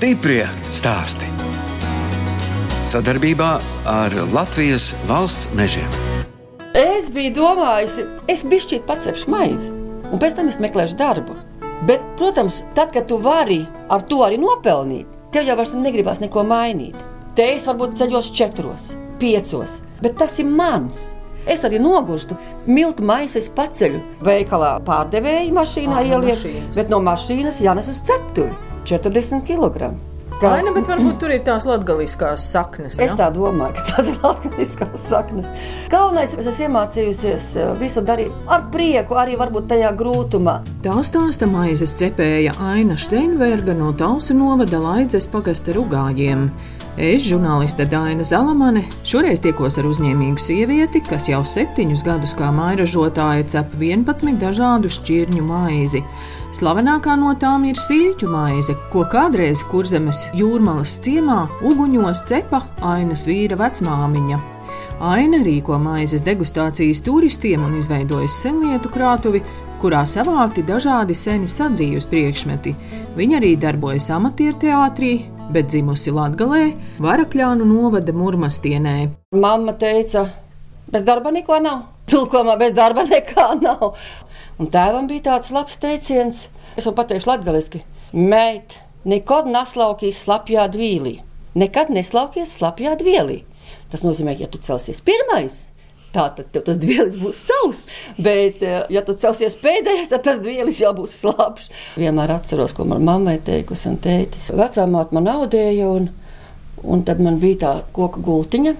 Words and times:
Stiprie 0.00 0.46
stāsti. 0.72 1.26
Sadarbībā 2.88 3.48
ar 3.84 4.14
Latvijas 4.32 4.94
valsts 5.04 5.50
mežiem. 5.52 5.90
Es 6.72 7.10
biju 7.12 7.34
domājusi, 7.36 8.06
es 8.32 8.40
bišķīt 8.48 8.86
pacepšu 8.88 9.28
maizi, 9.28 9.68
un 10.08 10.22
pēc 10.22 10.38
tam 10.38 10.48
es 10.48 10.56
meklēšu 10.64 10.96
darbu. 10.96 11.36
Bet, 11.84 12.06
protams, 12.16 12.62
tad, 12.72 12.94
kad 12.94 13.10
tu 13.12 13.18
vari 13.20 13.58
ar 13.92 14.06
to 14.08 14.22
arī 14.24 14.38
nopelnīt, 14.40 15.04
tev 15.36 15.44
jau 15.50 15.58
vairs 15.60 15.74
negribas 15.76 16.24
neko 16.24 16.46
mainīt. 16.48 16.96
Te 17.36 17.50
es 17.58 17.68
varbūt 17.68 18.00
ceļos 18.00 18.32
četros, 18.40 18.94
piecos, 19.20 19.82
bet 20.00 20.16
tas 20.24 20.38
ir 20.40 20.48
mans. 20.48 21.10
Es 21.44 21.60
arī 21.68 21.76
nogurstu. 21.76 22.40
Miltu 22.64 23.04
maisu 23.04 23.36
es 23.44 23.52
paceļu 23.52 24.00
veikalā 24.24 24.78
pārdevēju 24.88 25.52
mašīnā, 25.60 26.00
no 26.00 26.08
ielieku, 26.08 26.56
bet 26.72 26.88
no 26.88 27.04
mašīnas 27.04 27.60
jānes 27.68 27.92
uz 27.92 28.00
ceptuvi 28.08 28.69
40 28.90 29.46
kg. 29.46 29.92
Vai 30.40 30.62
ne, 30.64 30.70
bet 30.72 30.86
varbūt 30.88 31.18
tur 31.20 31.32
ir 31.34 31.42
tās 31.44 31.66
latgaliskās 31.68 32.46
saknes. 32.48 32.94
Es 32.96 33.12
ja? 33.12 33.16
tā 33.18 33.26
domāju, 33.34 33.74
ka 33.76 33.82
tas 33.90 34.08
ir 34.08 34.16
latviskās 34.24 35.02
saknes. 35.10 35.50
Galvenais, 35.92 36.32
es 36.32 36.48
esmu 36.48 36.68
iemācījusies 36.70 37.48
eh, 37.60 37.72
visu 37.80 38.00
darīt 38.06 38.48
ar 38.48 38.64
prieku, 38.72 39.18
arī 39.20 39.36
varbūt 39.40 39.68
tajā 39.74 39.92
grūtumā. 40.00 40.56
Tā 40.86 40.96
stāsta 41.04 41.48
maizes 41.50 41.92
cepēja 42.00 42.56
Aina 42.70 42.96
Steinberga 42.96 43.76
no 43.76 43.92
Tausu 43.92 44.36
novada 44.38 44.80
Laidzes 44.80 45.28
pagasta 45.28 45.76
rugājiem. 45.76 46.48
Es, 46.98 47.22
žurnāliste 47.22 47.84
Daina 47.86 48.24
Zalamane, 48.26 48.82
šoreiz 49.06 49.38
tikos 49.44 49.76
ar 49.78 49.86
uzņēmīgu 49.86 50.42
sievieti, 50.42 50.98
kas 51.06 51.28
jau 51.30 51.44
septiņus 51.46 52.02
gadus 52.02 52.34
kā 52.34 52.48
mairažotāja 52.50 53.46
cep 53.52 53.76
11 53.78 54.40
dažādu 54.40 54.90
šķirņu 54.90 55.44
maizi. 55.46 56.02
Slavenākā 56.56 57.14
no 57.20 57.30
tām 57.38 57.68
ir 57.70 57.78
siļķu 57.78 58.32
maize, 58.32 58.74
ko 58.90 59.06
kādreiz 59.06 59.62
kurzemes 59.70 60.26
jūrmalas 60.34 60.96
ciemā 61.04 61.44
uguņos 61.62 62.24
cepa 62.26 62.64
Ainas 62.82 63.28
vīra 63.30 63.60
vecmāmiņa. 63.60 64.42
Aina 65.00 65.44
rīko 65.46 65.78
maizes 65.80 66.26
degustācijas 66.26 67.04
turistiem 67.06 67.62
un 67.64 67.78
izveidojas 67.78 68.42
senlietu 68.42 68.90
krātuvi, 68.92 69.40
kurā 69.80 70.02
savākti 70.04 70.66
dažādi 70.66 71.14
seni 71.16 71.48
sadzīves 71.48 72.10
priekšmeti. 72.10 72.74
Viņa 73.16 73.38
arī 73.38 73.54
darbojas 73.62 74.10
amatieru 74.12 74.58
teātrī, 74.66 75.14
bet 75.52 75.70
dzimusi 75.70 76.12
Latvijā, 76.14 76.70
Varakļānu 77.02 77.66
novada 77.66 78.14
Murmastienē. 78.16 78.96
Mamma 79.36 79.74
teica, 79.78 80.26
bez 80.90 81.06
darba 81.06 81.32
neko 81.34 81.58
nav. 81.62 81.86
Tulkomā 82.10 82.56
bez 82.58 82.74
darba 82.74 83.04
nekā 83.06 83.46
nav. 83.62 83.94
Un 84.58 84.70
tēvam 84.70 85.06
bija 85.10 85.28
tāds 85.30 85.52
labs 85.54 85.78
teiciens, 85.80 86.48
es 86.76 86.86
jau 86.86 86.94
pateikšu 86.96 87.30
latviešu: 87.30 87.82
Meit, 88.12 88.74
nekad 89.06 89.46
neslaukīs 89.50 90.24
slapjā 90.26 90.66
dvīlī. 90.74 91.20
Nekad 91.54 91.90
neslaukies 91.90 92.58
slapjā 92.58 92.96
dvīlī. 92.98 93.40
Tas 93.90 94.02
nozīmē, 94.06 94.36
ja 94.38 94.46
tu 94.50 94.58
celsies 94.62 95.02
pirmais. 95.02 95.69
Tā 96.10 96.24
tad 96.34 96.48
tev 96.50 96.64
tas 96.66 96.78
dvielis 96.82 97.14
būs 97.20 97.38
savs, 97.46 97.84
bet, 98.18 98.64
eh, 98.66 98.82
ja 98.90 99.02
tu 99.06 99.14
celsies 99.14 99.54
pēdējais, 99.62 100.10
tad 100.10 100.24
tas 100.26 100.40
dvielis 100.42 100.80
jau 100.82 100.90
būs 100.96 101.20
slapjš. 101.22 101.68
Vienmēr 102.02 102.34
atceros, 102.34 102.74
ko 102.74 102.84
man 102.84 103.04
mammai 103.06 103.38
teikusi 103.46 103.92
un 103.92 103.98
tētis. 104.02 104.50
Vecā 104.50 104.88
māte 104.90 105.14
man 105.14 105.30
audēja, 105.30 105.86
un, 105.86 106.10
un 106.82 107.04
tad 107.06 107.22
man 107.22 107.38
bija 107.38 107.60
tā 107.62 107.72
koka 107.94 108.22
gultiņa, 108.26 108.74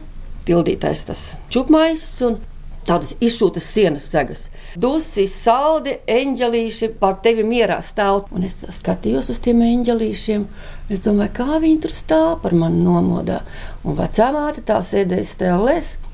pildītais 0.48 1.06
tas 1.06 1.26
čupmais 1.54 2.02
un 2.26 2.40
tādas 2.88 3.14
izšūtas 3.22 3.66
sienas 3.76 4.08
segas. 4.10 4.48
Dusi, 4.74 5.28
saldi, 5.30 5.98
eņģelīši 6.10 6.90
par 6.98 7.20
tevi 7.22 7.44
mierā 7.46 7.78
stāv. 7.84 8.24
Un 8.34 8.46
es 8.48 8.58
skatījos 8.80 9.30
uz 9.30 9.38
tiem 9.44 9.62
eņģelīšiem. 9.66 10.46
Es 10.90 11.04
domāju, 11.04 11.30
kā 11.36 11.58
viņi 11.62 11.76
tur 11.84 11.92
stāv 11.94 12.40
par 12.42 12.54
mani 12.58 12.80
nomodā. 12.82 13.44
Un 13.86 13.94
vecā 13.98 14.26
māte 14.34 14.64
tā 14.66 14.80
sēdēja 14.82 15.28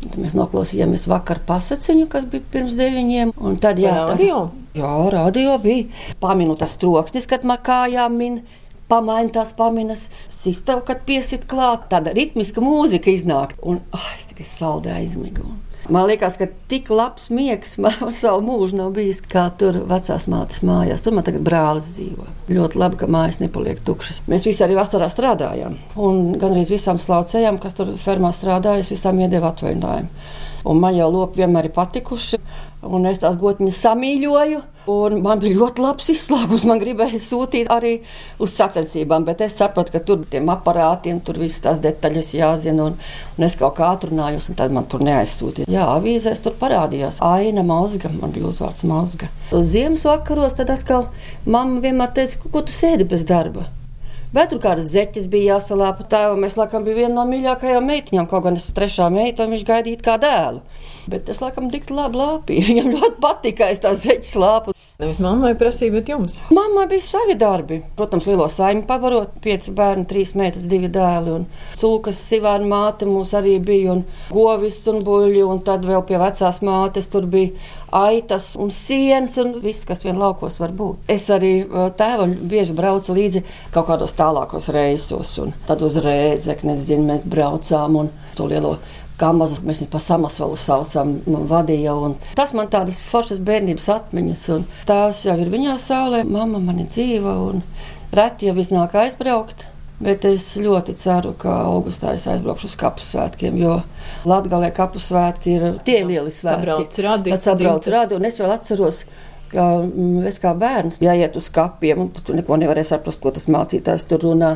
tad 0.04 0.18
Mēs 0.20 0.34
noklausījāmies 0.36 1.06
vakar 1.08 1.40
pasakiņu, 1.48 2.04
kas 2.12 2.26
bija 2.28 2.44
pirms 2.52 2.76
deviņiem. 2.76 3.32
Un 3.40 3.56
tad 3.62 3.80
jā, 3.80 3.94
Radio? 4.10 4.42
Jā, 4.76 4.92
radio 5.14 5.56
bija. 5.62 5.88
Paminu 6.20 6.58
tas 6.60 6.76
troksnis, 6.76 7.28
kad 7.30 7.48
man 7.48 7.62
kājām 7.64 8.20
min. 8.20 8.40
Pamaini 8.86 9.32
tās 9.34 9.50
paminas, 9.56 10.04
sistēma, 10.30 10.84
kad 10.86 11.00
piesit 11.08 11.48
klāt, 11.50 11.88
tāda 11.90 12.12
ritmiska 12.14 12.62
mūzika 12.62 13.10
iznāk. 13.10 13.56
Un 13.66 13.80
oh, 13.96 14.10
es 14.14 14.28
tikai 14.30 14.46
saldēju 14.46 15.00
aizmigu. 15.00 15.48
Man 15.92 16.08
liekas, 16.08 16.38
ka 16.40 16.48
tik 16.70 16.88
labs 16.90 17.28
miegs 17.34 17.76
man 17.82 18.12
savu 18.16 18.42
mūžu 18.46 18.78
nav 18.80 18.92
bijis, 18.96 19.20
kā 19.22 19.46
tur 19.60 19.82
vecās 19.88 20.26
mātes 20.30 20.64
mājās. 20.66 21.04
Tur 21.04 21.16
man 21.16 21.26
tagad 21.26 21.44
brālis 21.46 21.92
dzīvo. 21.98 22.26
Ļoti 22.50 22.80
labi, 22.82 23.00
ka 23.02 23.10
mājas 23.10 23.40
nepaliek 23.42 23.82
tukšas. 23.86 24.24
Mēs 24.30 24.46
visi 24.48 24.64
arī 24.66 24.78
vasarā 24.78 25.08
strādājām. 25.12 25.78
Un 26.00 26.34
gan 26.40 26.56
arī 26.56 26.66
visām 26.70 27.00
slaucējām, 27.02 27.60
kas 27.62 27.78
tur 27.78 27.94
fermā 28.02 28.32
strādājas, 28.34 28.92
visām 28.92 29.22
iedeva 29.22 29.52
atvaļinājumu. 29.54 30.28
Un 30.66 30.80
man 30.82 30.96
jau 30.96 31.10
lopi 31.12 31.42
vienmēr 31.42 31.68
ir 31.68 31.76
patikuši. 31.76 32.40
Un 32.86 33.06
es 33.08 33.20
tās 33.22 33.36
gotņas 33.40 33.84
samīļoju. 33.84 34.62
Un 34.90 35.16
man 35.18 35.40
bija 35.42 35.58
ļoti 35.58 35.82
labs 35.82 36.10
izslēgums. 36.12 36.66
Man 36.68 36.78
gribēja 36.78 37.18
sūtīt 37.22 37.70
arī 37.74 37.96
uz 38.42 38.52
sacensībām, 38.54 39.24
bet 39.26 39.42
es 39.46 39.56
sapratu, 39.58 39.94
ka 39.94 40.02
tur 40.06 40.22
tiem 40.30 40.46
aparātiem 40.52 41.18
tur 41.26 41.40
visas 41.42 41.64
tās 41.64 41.80
detaļas 41.82 42.32
jāzina. 42.38 42.90
Un, 42.90 42.98
un 43.38 43.46
es 43.46 43.58
kaut 43.58 43.78
kā 43.80 43.90
atrunājos, 43.96 44.46
un 44.50 44.58
tad 44.58 44.74
man 44.74 44.86
tur 44.90 45.02
neaizsūtīja. 45.06 45.70
Jā, 45.72 45.88
avīzēs 45.96 46.42
tur 46.44 46.54
parādījās 46.60 47.18
Aina 47.26 47.66
Mazga. 47.66 48.12
Man 48.14 48.34
bija 48.34 48.50
uzvārds 48.52 48.86
Mazga. 48.86 49.30
Uz 49.54 49.72
Ziemassvakaros 49.74 50.58
tad 50.60 50.70
atkal 50.74 51.08
mamma 51.46 51.82
vienmēr 51.82 52.14
teica, 52.14 52.46
ko 52.46 52.62
tu 52.66 52.74
sēdi 52.74 53.08
bez 53.10 53.26
darba. 53.26 53.66
Bet 54.36 54.50
tur 54.52 54.58
kādas 54.60 54.90
zeķes 54.92 55.30
bija 55.32 55.54
jāsalāpa 55.54 56.04
tēvam. 56.12 56.42
Es 56.44 56.58
laikam 56.58 56.84
biju 56.84 56.98
viena 56.98 57.14
no 57.14 57.22
mīļākajām 57.30 57.86
meitiņām, 57.88 58.26
kaut 58.28 58.44
gan 58.44 58.58
es 58.58 58.66
esmu 58.66 58.76
trešā 58.76 59.06
meita, 59.14 59.46
un 59.46 59.56
viņš 59.56 59.62
gaidīja 59.70 60.02
kā 60.04 60.18
dēlu. 60.20 60.60
Bet 61.08 61.30
es 61.32 61.40
laikam 61.40 61.70
tik 61.72 61.88
labi 61.88 62.20
lāpīju. 62.20 62.66
Viņam 62.70 62.90
ļoti 62.98 63.22
patika, 63.22 63.62
ka 63.62 63.72
es 63.72 63.80
tās 63.80 64.02
zeķes 64.04 64.34
lāpu. 64.42 64.76
Nevis 65.00 65.18
mammai 65.20 65.54
prasīja, 65.60 65.92
bet 65.92 66.08
jums. 66.08 66.38
Mammai 66.56 66.86
bija 66.88 67.04
savi 67.04 67.34
darbi. 67.40 67.82
Protams, 67.96 68.28
lielo 68.28 68.46
saimi 68.52 68.84
pavarot, 68.88 69.34
pieci 69.44 69.72
bērni, 69.76 70.06
trīs 70.08 70.34
meitas, 70.36 70.68
divi 70.68 70.88
dēli. 70.92 71.34
Un 71.36 71.48
cūkas, 71.76 72.20
sivāna 72.30 72.64
māte 72.68 73.08
mums 73.08 73.34
arī 73.36 73.58
bija, 73.60 73.92
un 73.92 74.04
govis 74.32 74.78
un 74.92 75.02
buļļi, 75.04 75.42
un 75.48 75.60
tad 75.64 75.84
vēl 75.88 76.04
pie 76.08 76.20
vecās 76.20 76.62
mātes 76.64 77.08
tur 77.12 77.28
bija 77.28 77.52
aitas 77.94 78.54
un 78.58 78.70
sienas 78.74 79.36
un 79.42 79.54
viss, 79.62 79.86
kas 79.88 80.04
vien 80.04 80.18
laukos 80.18 80.58
var 80.62 80.74
būt. 80.76 81.06
Es 81.12 81.28
arī 81.32 81.54
uh, 81.64 81.88
tēvam 81.96 82.34
bieži 82.50 82.74
braucu 82.76 83.14
līdzi 83.16 83.44
kaut 83.74 83.88
kādos 83.90 84.16
tālākos 84.18 84.70
reisos, 84.74 85.36
un 85.42 85.54
tad 85.68 85.82
uz 85.86 85.98
Rēzekni, 86.02 86.74
es 86.74 86.86
zinu, 86.90 87.06
mēs 87.10 87.26
braucām 87.28 88.00
un 88.02 88.12
to 88.36 88.48
lielo 88.50 88.76
Kamazu 89.16 89.62
mēs 89.64 89.78
viņu 89.80 89.88
pa 89.94 90.00
samasvalu 90.02 90.58
saucam, 90.60 91.14
vadīja. 91.48 91.94
Tas 92.36 92.52
man 92.56 92.68
tādas 92.72 92.98
foršas 93.00 93.40
bērnības 93.40 93.88
atmiņas. 93.94 94.42
un 94.52 94.66
Tēvs 94.88 95.22
jau 95.24 95.38
ir 95.40 95.52
viņā 95.52 95.78
saulē, 95.80 96.20
mamma 96.28 96.60
man 96.60 96.82
ir 96.84 96.90
dzīva 96.92 97.32
un 97.46 97.64
reti 98.12 98.50
jau 98.50 98.56
iznāk 98.60 98.98
aizbraukt. 99.00 99.64
Bet 99.96 100.26
es 100.28 100.44
ļoti 100.60 100.92
ceru, 101.00 101.32
ka 101.40 101.54
augustā 101.70 102.12
es 102.16 102.26
aizbraukšu 102.28 102.68
uz 102.68 102.74
kapu 102.76 103.04
svētkiem, 103.04 103.54
jo 103.56 103.78
Latvijā 104.28 104.68
kapu 104.76 105.00
svētki 105.00 105.54
ir 105.56 105.64
tie 105.86 106.02
lieli 106.04 106.32
svētki. 106.32 107.00
Radi, 107.06 107.32
Tad 107.32 107.46
sabrauc 107.46 107.88
radi, 107.88 108.18
un 108.18 108.28
es 108.28 108.36
vēl 108.36 108.52
atceros, 108.52 109.06
ka 109.54 109.64
mm, 109.86 110.26
es 110.28 110.36
kā 110.42 110.52
bērns 110.58 111.00
jāiet 111.00 111.38
uz 111.40 111.48
kapiem, 111.54 112.04
un 112.04 112.12
tu 112.12 112.36
neko 112.36 112.58
nevarēji 112.60 112.90
saprast, 112.90 113.22
ko 113.22 113.32
tas 113.32 113.48
mācītājs 113.48 114.04
tur 114.10 114.20
runā. 114.26 114.52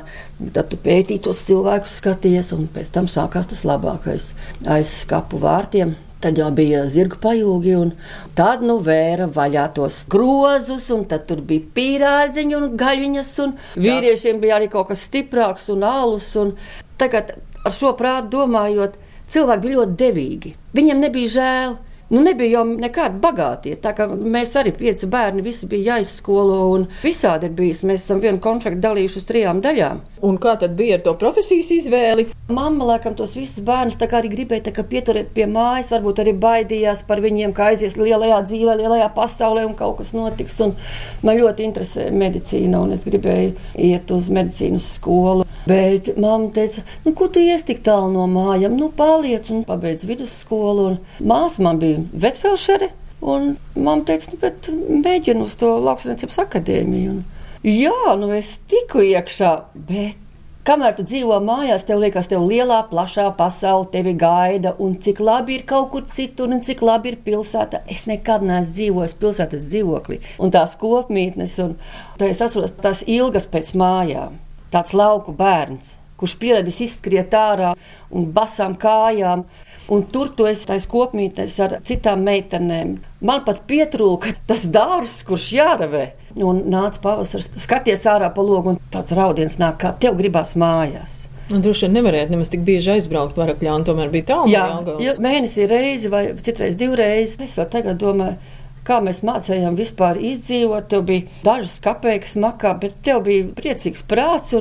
Tad 0.52 0.68
tu 0.74 0.80
pētīji 0.84 1.24
tos 1.24 1.40
cilvēkus, 1.48 1.96
skaties, 2.02 2.52
un 2.56 2.68
pēc 2.74 2.92
tam 2.98 3.08
sākās 3.08 3.48
tas 3.48 3.64
labākais 3.64 4.32
aiz 4.68 4.92
skapu 5.06 5.40
vārtiem. 5.40 5.96
Tad 6.20 6.36
jau 6.36 6.50
bija 6.52 6.82
zirga 6.92 7.16
pajūgi, 7.22 7.70
un 7.80 7.92
tad 8.36 8.60
nu 8.60 8.76
vēra 8.84 9.24
vaļā 9.32 9.62
tos 9.78 10.02
grozus, 10.12 10.90
un 10.92 11.06
tad 11.08 11.24
tur 11.30 11.40
bija 11.48 11.64
pīrādziņi 11.76 12.58
un 12.58 12.66
gaļiņas, 12.80 13.30
un 13.46 13.54
vīriešiem 13.80 14.42
bija 14.42 14.58
arī 14.58 14.68
kaut 14.72 14.90
kas 14.90 15.06
stiprāks 15.08 15.70
un 15.72 15.86
alus. 15.88 16.28
Un 16.36 16.52
tagad 17.00 17.32
ar 17.64 17.72
šo 17.72 17.94
prātu 17.96 18.34
domājot, 18.36 18.98
cilvēki 19.32 19.64
bija 19.64 19.78
ļoti 19.78 19.96
devīgi. 20.04 20.52
Viņiem 20.76 21.06
nebija 21.06 21.32
žēl. 21.38 21.78
Nu, 22.10 22.18
nebija 22.26 22.58
jau 22.58 22.64
nekādi 22.66 23.20
bagātie. 23.22 23.76
Tā 23.78 23.92
kā 23.94 24.08
mēs 24.10 24.56
arī 24.58 24.72
pieci 24.74 25.06
bērni, 25.06 25.44
visi 25.46 25.68
bija 25.70 25.94
jāizskolo 25.94 26.56
un 26.72 26.88
visādi 27.04 27.46
ir 27.46 27.52
bijis. 27.54 27.84
Mēs 27.86 28.02
esam 28.02 28.18
vienu 28.24 28.42
konfliktu 28.42 28.82
dalījuši 28.82 29.20
uz 29.20 29.28
trijām 29.28 29.60
daļām. 29.62 30.00
Un 30.26 30.40
kā 30.42 30.56
tad 30.58 30.74
bija 30.76 30.98
ar 30.98 31.04
to 31.06 31.14
profesijas 31.20 31.70
izvēli? 31.76 32.26
Mamma, 32.50 32.88
laikam, 32.88 33.14
tos 33.14 33.36
visus 33.38 33.62
bērnus 33.62 33.94
tā 34.00 34.08
kā 34.10 34.18
arī 34.18 34.32
gribēja 34.32 34.74
kā 34.74 34.82
pieturēt 34.90 35.30
pie 35.36 35.46
mājas, 35.46 35.92
varbūt 35.94 36.24
arī 36.24 36.34
baidījās 36.42 37.04
par 37.06 37.22
viņiem, 37.22 37.54
kā 37.54 37.70
aizies 37.70 37.94
lielajā 38.00 38.42
dzīvē, 38.48 38.74
lielajā 38.82 39.06
pasaulē 39.14 39.62
un 39.68 39.78
kaut 39.78 40.00
kas 40.02 40.10
notiks. 40.16 40.58
Un 40.66 40.74
man 41.22 41.38
ļoti 41.38 41.68
interesē 41.68 42.08
medicīna, 42.10 42.82
un 42.82 42.98
es 42.98 43.06
gribēju 43.06 43.54
iet 43.86 44.10
uz 44.10 44.28
medicīnas 44.34 44.96
skolu. 44.98 45.46
Bet 45.70 46.10
mamma 46.18 46.50
teica, 46.56 46.82
nu, 47.04 47.14
ko 47.14 47.28
tu 47.30 47.42
ies 47.44 47.62
tik 47.68 47.84
tālu 47.86 48.10
no 48.14 48.26
mājām? 48.30 48.74
Nu, 48.80 48.90
paliec 48.96 49.50
un 49.54 49.62
pabeidz 49.68 50.06
vidusskolu. 50.08 50.86
Un 50.90 51.28
māsa 51.30 51.62
man 51.62 51.78
bija 51.78 51.99
vetfelšere, 52.12 52.90
un 53.20 53.52
mamma 53.74 54.06
teica, 54.08 54.32
nu, 54.32 54.40
bet 54.40 54.70
mēģinu 54.72 55.44
uz 55.44 55.58
to 55.60 55.74
lauksaimniecības 55.84 56.40
akadēmiju. 56.46 57.18
Un 57.18 57.22
Jā, 57.60 58.14
nu 58.16 58.30
es 58.32 58.54
tiku 58.72 59.02
iekšā, 59.04 59.50
bet 59.84 60.16
kamēr 60.64 60.94
tu 60.96 61.04
dzīvo 61.04 61.36
mājās, 61.44 61.82
tev 61.84 62.00
liekas, 62.00 62.30
tev 62.30 62.46
lielā, 62.48 62.78
plašā 62.88 63.26
pasaule 63.36 63.90
tevi 63.92 64.14
gaida, 64.16 64.72
un 64.80 64.94
cik 64.96 65.20
labi 65.20 65.58
ir 65.58 65.66
kaut 65.68 65.90
kur 65.92 66.06
citur, 66.08 66.48
un 66.48 66.62
cik 66.64 66.80
labi 66.80 67.12
ir 67.12 67.18
pilsēta. 67.26 67.82
Es 67.84 68.06
nekad 68.08 68.46
neesmu 68.48 68.72
dzīvojis 68.78 69.16
pilsētas 69.20 69.66
dzīvoklī, 69.68 70.22
un 70.40 70.54
tās 70.54 70.72
kopmītnes, 70.80 71.58
un 71.66 71.76
es 72.24 72.40
atceros 72.40 72.72
tās 72.80 73.04
ilgas 73.04 73.44
pēc 73.52 73.74
mājām, 73.76 74.40
tāds 74.72 74.96
lauku 74.96 75.36
bērns, 75.36 75.98
kurš 76.20 76.38
pieradis 76.40 76.80
izskriet 76.84 77.36
ārā 77.36 77.74
un 78.08 78.30
basām 78.32 78.76
kājām. 78.80 79.44
Un 79.90 80.04
tur 80.06 80.28
tu 80.36 80.46
esi 80.46 80.68
taisa 80.70 80.86
kopmītnes 80.90 81.56
ar 81.64 81.72
citām 81.86 82.22
meitenēm. 82.26 82.92
Man 83.26 83.42
pat 83.46 83.64
pietrūka 83.70 84.36
tas 84.46 84.68
dārsts, 84.70 85.24
kurš 85.26 85.48
jāravē. 85.56 86.04
Un 86.46 86.62
nāca 86.70 87.02
pavasaris, 87.02 87.50
skaties 87.58 88.06
ārā 88.06 88.28
pa 88.34 88.44
logu, 88.46 88.76
un 88.76 88.78
tāds 88.94 89.10
raudiens 89.18 89.58
nāk, 89.58 89.80
kā 89.82 89.90
tev 89.98 90.14
gribās 90.20 90.54
mājās. 90.54 91.24
Nu, 91.50 91.58
droši 91.58 91.88
vien 91.88 91.96
nevarētu 91.98 92.30
nemaz 92.30 92.52
tik 92.52 92.62
bieži 92.66 92.92
aizbraukt 92.94 93.38
varakļā, 93.38 93.74
un 93.74 93.84
tomēr 93.86 94.12
bija 94.12 94.28
tālu. 94.28 94.52
Jā, 94.52 94.64
jā, 95.02 95.16
mēnesī 95.22 95.66
reizi 95.70 96.10
vai 96.12 96.28
citreiz 96.38 96.76
divreiz. 96.78 97.34
Es 97.42 97.56
vēl 97.58 97.66
tagad 97.72 97.98
domāju, 97.98 98.38
kā 98.86 99.00
mēs 99.02 99.24
mācījām 99.26 99.78
vispār 99.78 100.20
izdzīvot. 100.30 100.86
Tev 100.92 101.02
bija 101.10 101.26
dažas 101.46 101.80
kapeikas 101.82 102.36
makā, 102.38 102.76
bet 102.78 103.00
tev 103.06 103.24
bija 103.26 103.50
priecīgs 103.58 104.06
prāts. 104.06 104.54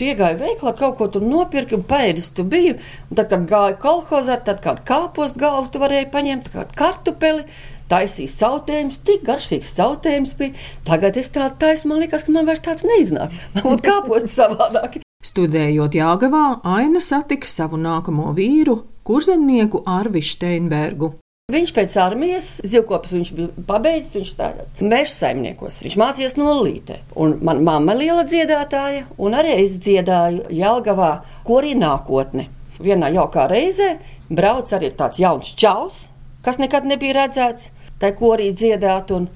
Tu 0.00 0.06
iegāji 0.08 0.38
veiklā, 0.40 0.70
kaut 0.78 0.94
ko 0.96 1.10
tur 1.12 1.20
nopirki, 1.20 1.76
un 1.76 1.82
pēdis 1.84 2.30
tu 2.32 2.40
biji. 2.48 2.78
Un 3.10 3.18
tad, 3.18 3.26
kad 3.28 3.42
gāji 3.50 3.76
kolhozā, 3.82 4.38
tad 4.46 4.62
kādu 4.64 4.80
kāpostu 4.88 5.42
galvu 5.42 5.68
tu 5.74 5.82
varēji 5.82 6.08
paņemt, 6.14 6.48
kādu 6.54 6.78
kartupeli. 6.80 7.44
Taisīja 7.92 8.32
sautējums, 8.32 8.96
tik 9.04 9.28
garšīgs 9.28 9.74
sautējums 9.76 10.32
bija. 10.40 10.56
Tagad 10.88 11.20
es 11.20 11.28
tādu 11.34 11.60
taisu, 11.66 11.90
man 11.92 12.00
liekas, 12.00 12.24
ka 12.24 12.32
man 12.32 12.48
vairs 12.48 12.64
tāds 12.64 12.88
neiznāk. 12.88 13.36
Man 13.58 13.66
būtu 13.66 13.88
kāposti 13.90 14.32
savādāk. 14.38 15.00
Studējot 15.20 16.00
Jāgavā, 16.00 16.44
Aina 16.64 17.04
satika 17.04 17.50
savu 17.50 17.76
nākamo 17.76 18.32
vīru, 18.32 18.80
kurzemnieku 19.04 19.84
Arvišu 19.84 20.38
Steinbergu. 20.38 21.18
Viņš 21.50 21.72
pēc 21.74 21.96
armijas 21.98 22.48
zivkopis 22.62 23.14
viņš 23.16 23.30
bija 23.34 23.64
pabeidzis, 23.66 24.14
viņš 24.18 24.30
stājās 24.34 24.72
meža 24.80 25.12
saimniekos. 25.14 25.80
Viņš 25.86 25.96
mācījās 25.98 26.36
no 26.38 26.54
lītē. 26.60 27.00
Un 27.18 27.38
man 27.46 27.62
mamma 27.66 27.96
liela 27.98 28.24
dziedātāja, 28.28 29.06
un 29.18 29.34
arī 29.38 29.56
es 29.64 29.78
dziedāju 29.82 30.46
Jelgavā, 30.54 31.12
ko 31.46 31.60
arī 31.62 31.74
nākotne. 31.78 32.46
Vienā 32.80 33.10
jaukā 33.12 33.48
reizē 33.50 33.94
brauc 34.30 34.70
arī 34.76 34.92
tāds 34.96 35.20
jauns 35.20 35.52
čaus, 35.58 36.04
kas 36.46 36.60
nekad 36.62 36.86
nebija 36.88 37.18
redzēts, 37.18 37.70
tai 38.00 38.12
ko 38.16 38.34
arī 38.36 38.50
dziedāt. 38.56 39.10
Un, 39.16 39.28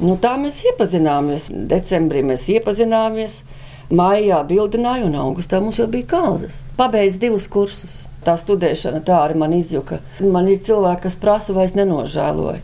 nu, 0.00 0.16
tā 0.22 0.36
mēs 0.40 0.62
iepazināmies. 0.70 1.50
Decembrī 1.70 2.24
mēs 2.26 2.48
iepazināmies. 2.54 3.42
Maijā 3.88 4.42
bildināju, 4.44 5.08
un 5.08 5.16
augustā 5.16 5.62
mums 5.64 5.80
jau 5.80 5.88
bija 5.88 6.10
kāzas. 6.10 6.60
Pabeidz 6.76 7.16
divus 7.20 7.48
kursus. 7.48 8.02
Tā 8.28 8.34
studēšana 8.36 8.98
tā 9.08 9.22
arī 9.24 9.38
man 9.40 9.54
izjuka. 9.56 10.02
Man 10.20 10.50
ir 10.52 10.58
cilvēki, 10.60 11.06
kas 11.06 11.14
prasa, 11.16 11.54
vai 11.56 11.64
es 11.64 11.72
nenožēloju. 11.78 12.58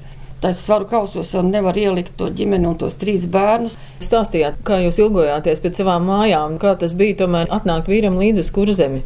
Tas 0.44 0.58
svaru 0.60 0.84
kausos 0.90 1.30
jau 1.32 1.40
nevar 1.40 1.78
ielikt 1.80 2.18
to 2.18 2.28
ģimeni 2.28 2.68
un 2.68 2.76
tos 2.76 2.98
trīs 3.00 3.24
bērnus. 3.32 3.78
Stāstījāt, 4.04 4.58
kā 4.68 4.82
jūs 4.82 5.00
ilgojāties 5.00 5.64
pēc 5.64 5.80
savām 5.80 6.04
mājām, 6.10 6.58
kā 6.60 6.74
tas 6.76 6.92
bija 7.00 7.22
tomēr 7.22 7.48
atnākt 7.48 7.88
vīram 7.88 8.20
līdzi 8.20 8.44
uz 8.44 8.52
kurzemi. 8.52 9.00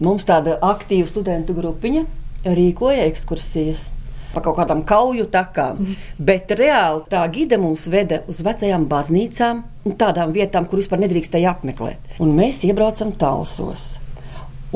Mums 0.00 0.24
tāda 0.24 0.56
aktīva 0.64 1.10
studentu 1.10 1.52
grupiņa 1.60 2.06
rīkoja 2.48 3.04
ekskursijas 3.10 3.90
pa 4.32 4.40
kaut 4.40 4.56
kādām 4.56 4.80
kauju 4.88 5.28
takām. 5.28 5.84
Bet 6.30 6.56
reāli 6.56 7.04
tā 7.12 7.28
gide 7.34 7.60
mums 7.60 7.84
veda 7.92 8.22
uz 8.30 8.40
vecajām 8.46 8.88
baznīcām 8.88 9.64
un 9.84 10.00
tādām 10.00 10.32
vietām, 10.32 10.64
kur 10.64 10.80
vispār 10.80 11.04
nedrīkstēja 11.04 11.58
apmeklēt. 11.58 12.16
Un 12.24 12.32
mēs 12.40 12.64
iebraucam 12.64 13.12
talsos. 13.20 13.99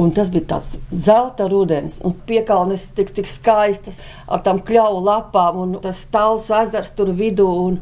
Un 0.01 0.11
tas 0.11 0.31
bija 0.35 0.57
tāds 0.57 0.73
zelta 0.91 1.47
rudens, 1.47 2.01
un 2.03 2.17
piekalnes 2.27 2.89
tik, 2.97 3.13
tik 3.15 3.29
skaistas 3.31 4.01
ar 4.27 4.43
tām 4.43 4.59
kļauju 4.67 5.05
lapām, 5.07 5.61
un 5.63 5.77
tas 5.85 6.01
tāls 6.11 6.49
ezers 6.51 6.91
tur 6.99 7.13
vidū. 7.15 7.47
Un, 7.69 7.79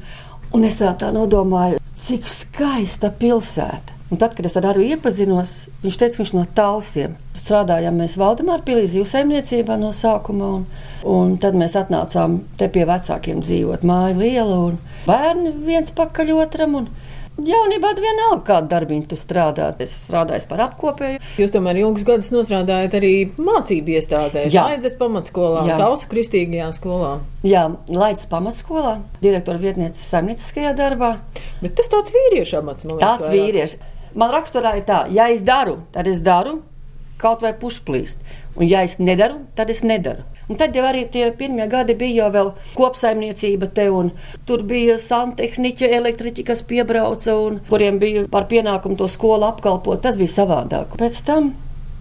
un 0.52 0.68
es 0.68 0.76
tā 0.82 1.08
nodomāju, 1.14 1.80
cik 2.02 2.28
skaista 2.28 3.12
pilsēta. 3.16 4.00
Un 4.12 4.20
tad, 4.20 4.34
kad 4.36 4.44
es 4.44 4.58
ar 4.60 4.76
viņu 4.76 4.98
iepazinos, 4.98 5.52
viņš 5.80 5.96
teica, 5.96 6.18
ka 6.18 6.20
viņš 6.20 6.32
no 6.36 6.42
tālsiem 6.52 7.14
strādājām 7.38 7.96
mēs 7.96 8.18
Valdemāra 8.20 8.60
pilī 8.66 8.84
zivsaimniecībā 8.92 9.78
no 9.80 9.94
sākuma. 9.96 10.50
Un, 10.58 10.66
un 11.08 11.36
tad 11.40 11.56
mēs 11.58 11.78
atnācām 11.80 12.42
te 12.60 12.68
pie 12.72 12.84
vecākiem 12.88 13.40
dzīvot 13.40 13.86
māju 13.88 14.18
lielu 14.20 14.58
un 14.66 14.76
bērni 15.06 15.54
viens 15.64 15.88
pakaļ 15.96 16.34
otram. 16.36 16.76
Un, 16.82 16.90
Jaunībā 17.40 17.94
vienalga, 17.96 18.42
kādu 18.44 18.68
darbu 18.68 18.98
tu 19.08 19.16
strādā. 19.16 19.70
Es 19.80 19.94
strādāju 20.04 20.44
par 20.50 20.60
apkopēju. 20.66 21.20
Jūs 21.40 21.54
tomēr 21.54 21.80
ilgus 21.80 22.04
gadus 22.04 22.28
strādājat 22.28 22.96
arī 22.98 23.12
mācību 23.40 23.94
iestādē, 23.96 24.44
Laidzes 24.52 24.98
pamatskolā, 25.00 25.64
Tausu 25.80 26.10
kristīgajā 26.12 26.68
skolā. 26.76 27.14
Jā, 27.46 27.64
Laidzes 27.88 28.28
pamatskolā, 28.30 28.98
direktora 29.24 29.58
vietnieces 29.62 30.04
saimnieciskajā 30.12 30.74
darbā. 30.76 31.14
Bet 31.62 31.74
tas 31.80 31.88
tāds 31.92 32.12
vīriešu 32.12 32.60
amats, 32.60 32.84
man 32.84 32.98
liekas. 32.98 33.08
Tāds 33.08 33.26
vairāk. 33.30 33.38
vīriešu. 33.40 33.80
Man 34.12 34.34
raksturā 34.36 34.76
ir 34.76 34.84
tā, 34.84 35.06
ja 35.08 35.30
es 35.32 35.40
daru, 35.46 35.78
tad 35.94 36.10
es 36.12 36.20
daru, 36.20 36.58
kaut 37.22 37.40
vai 37.40 37.54
pušplīst. 37.56 38.20
Un 38.60 38.68
ja 38.68 38.84
es 38.84 38.98
nedaru, 39.00 39.40
tad 39.56 39.72
es 39.72 39.80
nedaru. 39.86 40.26
Un 40.52 40.58
tad 40.60 40.74
jau 40.76 40.82
arī 40.84 41.06
tie 41.08 41.30
pirmie 41.32 41.64
gadi 41.72 41.94
bija 41.96 42.26
jau 42.26 42.32
vēl 42.34 42.48
kopsaimniecība 42.76 43.70
te, 43.72 43.86
un 43.88 44.10
tur 44.44 44.60
bija 44.68 44.98
santehniķi, 45.00 45.88
elektriķi, 45.96 46.44
kas 46.50 46.60
piebrauca 46.68 47.38
un 47.40 47.56
kuriem 47.70 47.96
bija 48.02 48.26
par 48.34 48.44
pienākumu 48.50 48.98
to 49.00 49.08
skolu 49.08 49.48
apkalpot. 49.48 50.02
Tas 50.04 50.18
bija 50.20 50.34
savādāk. 50.34 50.92
Pēc 51.00 51.22
tam, 51.24 51.54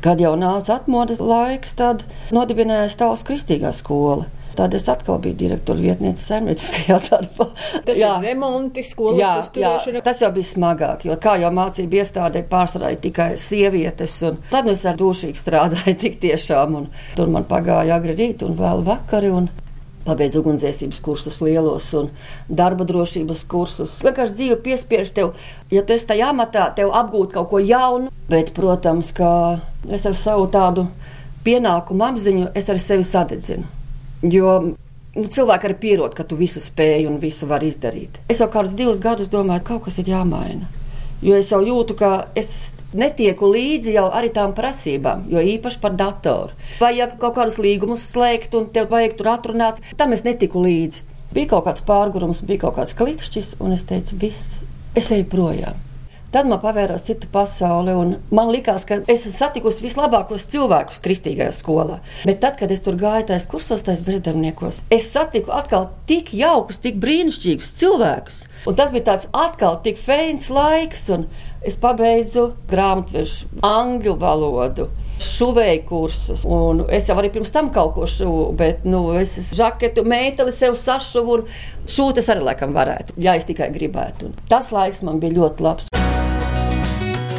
kad 0.04 0.20
jau 0.20 0.34
nāca 0.36 0.76
atmodas 0.82 1.24
laiks, 1.24 1.78
tad 1.80 2.04
nodibinājās 2.36 3.00
Tautas 3.00 3.24
kristīgā 3.32 3.72
skola. 3.78 4.28
Tad 4.56 4.74
es 4.76 4.88
atkal 4.92 5.20
biju 5.24 5.38
direktora 5.40 5.80
vietniece 5.80 6.26
saimnieciskajā 6.26 6.98
darbā. 7.08 7.48
Tas 7.88 7.98
jā. 8.00 8.12
ir 8.20 8.28
remonti, 8.32 8.84
skolas 8.84 9.22
jā, 9.22 9.32
uzturēšana. 9.46 10.02
Jā, 10.02 10.04
tas 10.06 10.22
jau 10.24 10.32
bija 10.36 10.50
smagāk, 10.50 11.06
jo 11.08 11.16
kā 11.24 11.38
jau 11.42 11.54
mācību 11.56 12.02
iestādē 12.02 12.44
pārstrādāja 12.52 13.00
tikai 13.06 13.30
sievietes, 13.40 14.18
un 14.28 14.42
tad 14.52 14.68
nu 14.68 14.76
es 14.76 14.84
ar 14.88 15.00
dušīgi 15.00 15.40
strādāju 15.40 15.96
tik 16.04 16.20
tiešām, 16.24 16.78
un 16.82 16.92
tur 17.16 17.32
man 17.32 17.48
pagāja 17.50 17.96
agri 17.96 18.18
rīt 18.18 18.46
un 18.48 18.60
vēl 18.60 18.84
vakari. 18.88 19.32
Un 19.32 19.52
Pabeidz 20.02 20.34
ugunsdzēsības 20.40 20.98
kursus 21.06 21.36
lielos 21.46 21.92
un 21.94 22.08
darba 22.50 22.88
drošības 22.90 23.44
kursus. 23.50 24.00
Vienkārši 24.02 24.34
dzīve 24.34 24.56
piespiež 24.66 25.12
tev, 25.14 25.36
ja 25.70 25.84
tu 25.86 25.94
esi 25.94 26.08
tajā 26.10 26.32
amatā, 26.34 26.66
tev 26.78 26.90
apgūt 26.98 27.36
kaut 27.36 27.52
ko 27.52 27.62
jaunu. 27.62 28.10
Bet, 28.32 28.50
protams, 28.58 29.12
ka 29.14 29.30
es 29.86 30.08
ar 30.10 30.18
savu 30.18 30.48
tādu 30.50 30.88
pienākumu 31.46 32.08
apziņu, 32.08 32.50
es 32.58 32.72
arī 32.74 32.82
sevi 32.82 33.06
sadedzinu. 33.06 33.81
Jo 34.22 34.58
nu, 35.16 35.26
cilvēki 35.26 35.68
arī 35.70 35.78
pierod, 35.82 36.14
ka 36.16 36.26
tu 36.28 36.38
visu 36.40 36.62
spēj 36.64 37.08
un 37.10 37.18
visu 37.22 37.50
var 37.50 37.66
izdarīt. 37.66 38.22
Es 38.32 38.42
jau 38.44 38.50
kādus 38.52 38.76
divus 38.78 39.02
gadus 39.04 39.32
domāju, 39.32 39.66
ka 39.66 39.76
kaut 39.76 39.90
kas 39.90 40.00
ir 40.02 40.14
jāmaina. 40.14 40.70
Jo 41.22 41.36
es 41.38 41.52
jau 41.54 41.60
jūtu, 41.62 41.94
ka 42.00 42.32
es 42.38 42.72
netieku 42.98 43.52
līdzi 43.52 43.94
jau 43.94 44.08
arī 44.10 44.32
tām 44.34 44.56
prasībām, 44.58 45.28
jo 45.30 45.44
īpaši 45.52 45.78
par 45.84 45.94
datoru. 45.94 46.58
Vajag 46.82 47.20
kaut 47.22 47.38
kādus 47.38 47.60
līgumus 47.62 48.08
slēgt, 48.10 48.58
un 48.58 48.72
tev 48.74 48.90
vajag 48.94 49.20
tur 49.20 49.30
atrunāt. 49.36 49.84
Tam 49.98 50.18
es 50.18 50.26
netiku 50.26 50.64
līdzi. 50.66 51.06
Bija 51.32 51.54
kaut 51.54 51.68
kāds 51.70 51.86
pārgājums, 51.88 52.42
bija 52.44 52.66
kaut 52.66 52.80
kāds 52.80 52.98
klikšķis, 52.98 53.54
un 53.62 53.78
es 53.78 53.86
teicu, 53.88 54.18
viss, 54.20 54.58
es 54.98 55.14
eju 55.14 55.30
projām. 55.32 55.78
Tad 56.32 56.48
man 56.48 56.62
pavērās 56.64 57.04
cita 57.04 57.28
pasaule, 57.28 57.92
un 57.92 58.14
man 58.32 58.48
likās, 58.56 58.86
ka 58.88 59.02
es 59.02 59.26
esmu 59.26 59.34
satikusi 59.36 59.84
vislabākos 59.84 60.46
cilvēkus 60.54 61.02
kristīgajā 61.04 61.52
skolā. 61.58 61.98
Bet 62.24 62.40
tad, 62.40 62.56
kad 62.62 62.72
es 62.72 62.80
tur 62.86 62.96
gāju 62.96 63.26
tajos 63.28 63.50
kursos, 63.52 63.84
tajos 63.84 64.06
bezdarbniekos, 64.08 64.80
es 64.96 65.10
satiku 65.12 65.52
atkal 65.52 65.90
tik 66.08 66.32
jaukus, 66.32 66.80
tik 66.80 67.02
brīnišķīgus 67.04 67.74
cilvēkus. 67.82 68.38
Un 68.64 68.80
tas 68.80 68.94
bija 68.94 69.10
tāds 69.10 69.28
atkal 69.36 69.82
tik 69.84 70.00
feins 70.00 70.48
laiks, 70.48 71.10
un 71.12 71.28
es 71.68 71.76
pabeidzu 71.82 72.48
grāmatvežu 72.72 73.52
angļu 73.68 74.16
valodu 74.22 74.88
šuvēju 75.22 75.84
kursus. 75.90 76.46
Un 76.48 76.86
es 76.88 77.12
jau 77.12 77.20
arī 77.20 77.34
pirms 77.36 77.52
tam 77.52 77.74
kaut 77.76 77.92
ko 77.98 78.08
šuvu, 78.08 78.54
bet 78.56 78.88
nu, 78.88 79.04
es 79.20 79.36
žaketu, 79.58 80.08
meiteli 80.08 80.56
sev 80.56 80.80
sašuvu 80.80 81.42
un 81.42 81.50
šūt 81.92 82.24
es 82.24 82.32
arī 82.32 82.48
laikam 82.48 82.72
varētu, 82.78 83.20
ja 83.20 83.36
es 83.36 83.50
tikai 83.52 83.68
gribētu. 83.76 84.32
Un 84.32 84.48
tas 84.48 84.72
laiks 84.72 85.04
man 85.04 85.20
bija 85.20 85.42
ļoti 85.42 85.68
labs. 85.68 86.01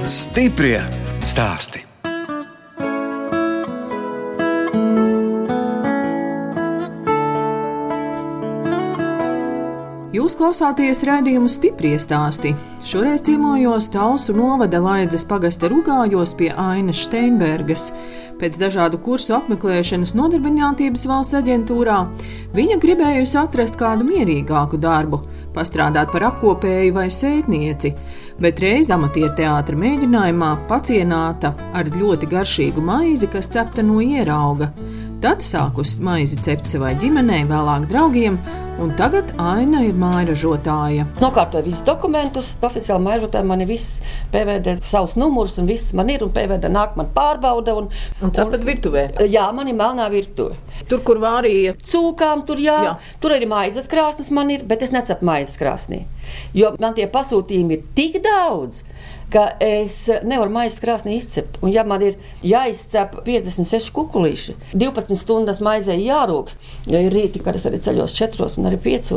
Stiprie 0.03 0.81
stāsti. 1.23 1.79
Jūs 10.11 10.35
klausāties 10.35 11.05
raidījumu 11.07 11.47
stipri 11.47 11.93
stāstī. 12.03 12.51
Šoreiz 12.83 13.23
ciemojos 13.29 13.93
Talsu 13.95 14.35
novada 14.35 14.81
Laidzes 14.83 15.23
pagasta 15.23 15.71
rugājos 15.71 16.35
pie 16.35 16.51
Ainas 16.51 17.05
Steinbergas. 17.07 17.93
Pēc 18.43 18.59
dažādu 18.59 18.99
kursu 19.07 19.37
apmeklēšanas 19.39 20.17
nodarbinātības 20.19 21.07
valsts 21.07 21.39
aģentūrā 21.39 22.01
viņa 22.59 22.81
gribējusi 22.83 23.39
atrast 23.39 23.79
kādu 23.79 24.11
mierīgāku 24.11 24.83
darbu, 24.83 25.23
pastrādāt 25.55 26.13
par 26.13 26.27
apkopēju 26.31 26.95
vai 26.97 27.09
sētnieci, 27.13 27.93
bet 28.43 28.61
reiz 28.63 28.91
amatieru 28.95 29.33
teātra 29.39 29.79
mēģinājumā 29.79 30.53
pacienāta 30.71 31.55
ar 31.77 31.91
ļoti 31.93 32.29
garšīgu 32.33 32.85
maizi, 32.85 33.31
kas 33.33 33.51
cepta 33.53 33.85
no 33.87 34.01
ierauga. 34.03 34.73
Tad 35.23 35.39
sākus 35.47 36.01
maizi 36.03 36.35
cept 36.43 36.67
savai 36.67 36.97
ģimenei, 36.99 37.45
vēlāk 37.47 37.85
draugiem, 37.93 38.41
un 38.83 38.89
tagad 38.99 39.29
Aina 39.39 39.85
ir 39.87 39.95
mājražotāja. 39.95 41.05
Nokārtoju 41.23 41.63
visus 41.69 41.85
dokumentus, 41.87 42.49
oficiāli 42.67 43.05
maižotāji 43.05 43.47
man 43.47 43.63
ir 43.63 43.69
viss 43.71 44.01
PVD, 44.33 44.75
savs 44.83 45.15
numurs 45.21 45.55
un 45.63 45.69
viss 45.71 45.93
man 45.95 46.11
ir, 46.11 46.25
un 46.27 46.33
PVD 46.35 46.67
nāk 46.75 46.99
man 46.99 47.13
pārbauda. 47.15 47.77
Un, 47.79 47.87
Un 48.19 48.35
cepat 48.35 48.67
virtuvē. 48.67 49.05
Jā, 49.31 49.47
man 49.55 49.71
ir 49.71 49.79
melnā 49.79 50.09
virtuve. 50.11 50.59
Tur, 50.91 51.05
kur 51.07 51.23
vārīja. 51.23 51.77
Cūkām 51.87 52.43
tur 52.49 52.59
jā, 52.59 52.75
Jā. 52.75 52.91
jā. 52.91 53.17
tur 53.23 53.37
arī 53.37 53.47
maizes 53.51 53.87
krāsnes 53.93 54.33
man 54.35 54.51
ir, 54.51 54.67
bet 54.67 54.83
es 54.83 54.91
necepu 54.91 55.29
maizes 55.31 55.55
krāsnī. 55.61 56.03
Jo 56.57 56.75
man 56.83 56.99
tie 56.99 57.07
pasūtījumi 57.07 57.79
ir 57.79 57.87
tik 57.95 58.19
daudz, 58.27 58.83
ka 59.33 59.47
es 59.63 59.97
nevaru 60.27 60.53
maizes 60.53 60.81
krāsnī 60.83 61.17
izcept. 61.17 61.59
Un 61.65 61.73
ja 61.73 61.85
man 61.89 62.05
ir 62.05 62.19
jāizcep 62.47 63.19
56 63.27 63.93
kukulīši, 63.97 64.57
12 64.77 65.19
stundas 65.21 65.63
maizē 65.65 65.97
jārūkst, 65.99 66.71
ja 66.93 67.01
ir 67.07 67.15
rīti, 67.15 67.43
kad 67.45 67.57
es 67.59 67.67
arī 67.69 67.81
ceļos 67.83 68.15
4 68.19 68.51
un 68.61 68.71
arī 68.71 68.81
5. 68.85 69.13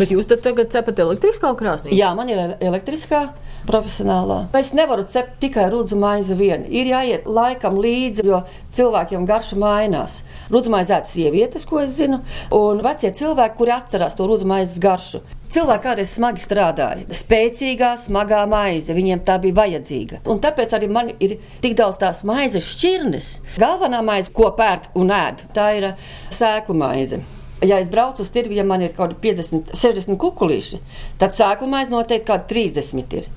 Bet 0.00 0.12
jūs 0.14 0.30
tagad 0.32 0.72
cepat 0.74 1.02
elektriskā 1.04 1.54
krāsnī? 1.58 1.96
Jā, 1.98 2.12
man 2.18 2.30
ir 2.32 2.56
elektriskā. 2.60 3.28
Profesionālā. 3.62 4.48
Es 4.58 4.72
nevaru 4.74 5.04
cept 5.06 5.36
tikai 5.42 5.68
rudzu 5.70 5.94
maizi 6.00 6.34
vienu. 6.34 6.66
Ir 6.66 6.88
jāiet 6.90 7.28
laikam 7.30 7.76
līdzi, 7.78 8.24
jo 8.26 8.40
cilvēkiem 8.74 9.26
garša 9.28 9.58
mainās. 9.60 10.16
Rudzu 10.50 10.72
maizi 10.74 10.96
ēd 10.96 11.06
sievietes, 11.06 11.66
ko 11.70 11.78
es 11.84 11.94
zinu, 12.00 12.18
un 12.58 12.82
vecie 12.82 13.12
cilvēki, 13.14 13.56
kuri 13.60 13.76
atcerās 13.76 14.18
to 14.18 14.26
rudzu 14.26 14.50
maizes 14.50 14.82
garšu. 14.82 15.22
Cilvēki 15.52 15.84
kādreiz 15.84 16.12
smagi 16.16 16.40
strādāja. 16.40 17.02
Spēcīgā, 17.12 17.90
smagā 18.00 18.38
maize, 18.48 18.94
viņiem 18.96 19.20
tā 19.26 19.34
bija 19.42 19.58
vajadzīga. 19.58 20.22
Un 20.32 20.40
tāpēc 20.40 20.72
arī 20.78 20.88
man 20.88 21.10
ir 21.20 21.34
tik 21.60 21.74
daudz 21.76 21.98
tās 22.00 22.22
maizes 22.24 22.70
šķirnes. 22.72 23.28
Galvenā 23.60 24.00
maize, 24.06 24.32
ko 24.32 24.48
pērk 24.56 24.96
un 24.96 25.12
ēd, 25.12 25.44
tā 25.52 25.66
ir 25.76 25.90
ā, 25.90 25.92
sēklu 26.32 26.78
maize. 26.80 27.20
Ja 27.68 27.82
es 27.84 27.92
braucu 27.92 28.24
uz 28.24 28.32
tirgu, 28.32 28.56
ja 28.56 28.64
man 28.64 28.80
ir 28.80 28.96
kaut 28.96 29.12
kādi 29.12 29.36
50, 29.36 29.76
60 29.76 30.16
kukurūši, 30.24 30.80
tad 31.20 31.36
sēklu 31.36 31.68
maize 31.68 31.92
noteikti 31.92 32.30
kaut 32.32 32.48
kādi 32.48 32.72
30 32.72 33.18
ir. 33.20 33.28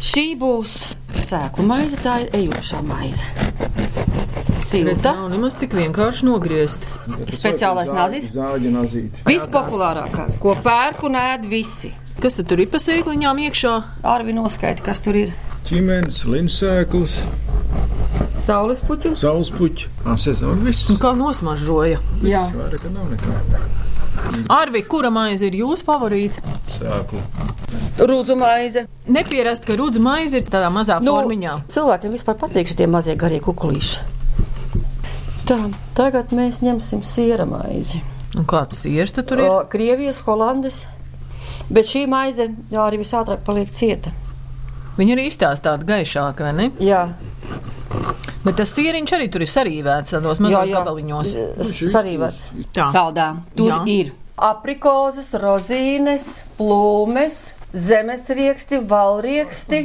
Šī 0.00 0.30
būs 0.40 0.86
sēklu 1.28 1.68
maize, 1.68 2.00
tā 2.00 2.22
ir 2.24 2.32
ejošā 2.46 2.80
maize. 2.88 4.07
Silta, 4.68 5.12
nav 5.16 5.30
nemaz 5.32 5.56
tik 5.60 5.72
vienkārši 5.78 6.26
nogriezt. 6.28 6.84
speciālais 7.32 7.88
nazis. 7.94 8.28
Zāģa 8.34 8.72
nazīte. 8.74 9.22
Vispopulārākā, 9.28 10.28
ko 10.42 10.54
pērk 10.64 11.04
un 11.08 11.16
ēd 11.20 11.46
visi. 11.48 11.92
Kas 12.20 12.34
tad 12.34 12.48
tur 12.50 12.60
ir 12.60 12.68
pa 12.72 12.80
sēkliņām 12.82 13.38
iekšā? 13.48 13.72
Arvi 14.02 14.34
noskaita, 14.36 14.82
kas 14.82 15.00
tur 15.04 15.14
ir. 15.16 15.32
Ķīmenes, 15.68 16.24
linsēklis, 16.26 17.18
Saules 18.42 18.80
puķu. 18.86 19.12
saulespuķi. 19.18 19.88
Sezona 20.16 20.62
viss. 20.64 20.88
Kā 21.02 21.12
nosmaržoja? 21.16 21.98
Jā, 22.24 22.44
Vairāk 22.56 22.86
nav 22.94 23.10
nekā. 23.12 23.60
Arvi, 24.50 24.82
kura 24.88 25.10
maize 25.14 25.46
ir 25.46 25.52
jūsu 25.60 25.84
favorīts? 25.86 26.40
Sēklu. 26.78 27.20
rūdzu 27.98 28.36
maize. 28.38 28.86
Nepierast, 29.06 29.64
ka 29.66 29.76
rudzu 29.76 30.00
maize 30.00 30.38
ir 30.40 30.44
tādā 30.50 30.70
mazā 30.72 31.00
Nu, 31.02 31.12
formiņā. 31.12 31.58
cilvēkiem 31.68 32.12
vispār 32.16 32.34
patīk 32.40 32.66
šie 32.72 32.86
mazie 32.86 33.14
garie 33.16 33.40
kukulīši. 33.40 33.98
Tā, 35.48 35.58
tagad 35.96 36.34
mēs 36.36 36.60
ņemsim 36.64 37.02
siera 37.06 37.46
maizi. 37.48 38.02
Un 38.36 38.44
kāds 38.48 38.82
siers 38.84 39.14
tad 39.16 39.30
tur 39.30 39.40
ir? 39.40 39.48
O, 39.48 39.62
Krievijas, 39.72 40.20
Holandes. 40.26 40.82
Bet 41.72 41.88
šī 41.88 42.04
maize 42.08 42.50
jā, 42.72 42.82
arī 42.84 43.00
visātrāk 43.00 43.44
paliek 43.46 43.72
cieta. 43.72 44.12
Viņa 44.98 45.14
ir 45.14 45.24
īstās 45.28 45.62
tāda 45.64 45.86
gaišāka, 45.88 46.48
vai 46.48 46.54
ne? 46.58 46.68
Jā, 46.82 47.06
Bet 48.44 48.56
tas 48.60 48.70
sieriņš 48.72 49.12
arī 49.16 49.26
tur 49.32 49.42
ir 49.44 49.50
sarīvēts 49.50 50.14
tādos 50.14 50.40
mazos 50.40 50.70
gabaliņos. 50.72 51.32
Sarīvats. 51.92 52.40
Tā. 52.76 52.86
Saldā. 52.94 53.28
Tur 53.58 53.72
Jā. 53.72 53.78
ir 53.90 54.12
aprikozes, 54.48 55.32
rozīnes, 55.42 56.28
plūmes, 56.56 57.40
zemesrieksti, 57.74 58.80
valrieksti. 58.88 59.82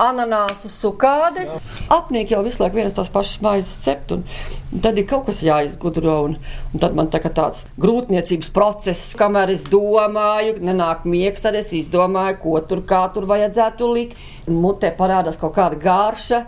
Ananāsu 0.00 0.68
sukādes. 0.72 1.60
Apnieki 1.92 2.34
jau 2.34 2.42
visu 2.42 2.62
laiku 2.62 2.80
vienas 2.80 2.96
tās 2.96 3.10
pašas 3.14 3.42
maizes 3.44 3.74
cept, 3.84 4.14
un 4.16 4.80
tad 4.82 4.98
ir 4.98 5.06
kaut 5.06 5.28
kas 5.28 5.42
jāizgudro. 5.46 6.16
Un, 6.28 6.36
un 6.74 6.82
tad 6.82 6.96
man 6.98 7.10
tā 7.12 7.20
tāds 7.24 7.64
grūtniecības 7.80 8.50
process, 8.54 9.14
kamēr 9.18 9.54
es 9.54 9.66
domāju, 9.70 10.58
nenāk 10.64 11.06
miegs, 11.06 11.44
tad 11.44 11.58
es 11.60 11.70
izdomāju, 11.76 12.40
ko 12.42 12.60
tur 12.66 12.82
kā 12.88 13.04
tur 13.14 13.28
vajadzētu 13.30 13.90
likt. 13.94 14.24
Un 14.50 14.58
Mutē 14.64 14.90
parādās 14.98 15.38
kaut 15.40 15.54
kāda 15.58 15.78
garša, 15.78 16.44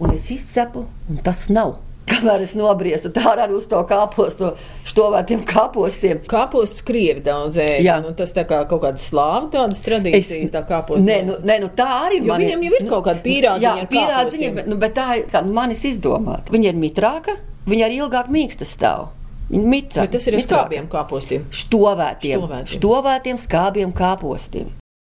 un 0.00 0.12
es 0.16 0.28
izcepu, 0.34 0.84
un 1.08 1.24
tas 1.24 1.48
nav. 1.52 1.78
Kamēr 2.10 2.42
es 2.44 2.54
nobriezu 2.58 3.12
tā 3.14 3.22
arī 3.36 3.54
uz 3.54 3.66
to 3.70 3.80
kāpostu, 3.88 4.52
štovētiem 4.88 5.44
kāpostiem. 5.48 6.22
Kāpostus 6.30 6.82
krievi 6.86 7.22
daudz 7.24 7.60
ēda. 7.62 7.78
Jā. 7.86 7.98
Nu, 8.02 8.10
tas 8.18 8.34
tā 8.36 8.44
kā 8.48 8.62
kaut 8.70 8.82
kāda 8.84 9.00
slāva 9.02 9.46
tādas 9.52 9.82
tradīcijas, 9.86 10.50
tā 10.54 10.64
kāpostu. 10.68 11.04
Nē, 11.06 11.20
nu, 11.28 11.36
nē, 11.46 11.60
nu 11.62 11.70
tā 11.76 11.86
arī 12.08 12.20
man 12.26 12.42
viņiem 12.42 12.66
jau 12.66 12.74
ir 12.80 12.88
kaut 12.90 13.06
kāda 13.06 13.22
pīrādziņa 13.24 13.68
Jā, 13.68 13.76
ar 13.84 13.88
pīrādziņa, 13.94 14.50
bet, 14.58 14.68
nu, 14.72 14.80
bet 14.82 14.96
tā 14.98 15.06
ir 15.20 15.30
kā 15.30 15.44
manis 15.46 15.84
izdomāta. 15.88 16.50
Viņa 16.54 16.72
ir 16.72 16.82
mitrāka, 16.82 17.36
viņa 17.70 17.86
arī 17.88 18.02
ilgāk 18.02 18.30
mīksta 18.34 18.66
stāv. 18.68 19.08
Ir 19.50 19.64
mitrāka. 19.66 20.06
Bet 20.06 20.18
tas 20.18 20.28
ir 20.30 20.36
ar 20.38 20.44
skābiem 20.46 20.90
kāpostiem. 20.90 21.46
Štovētiem, 21.50 22.36
Štovētiem. 22.42 22.68
štovētiem 22.76 23.40
skābiem 23.46 23.94
kāpostiem. 23.98 24.68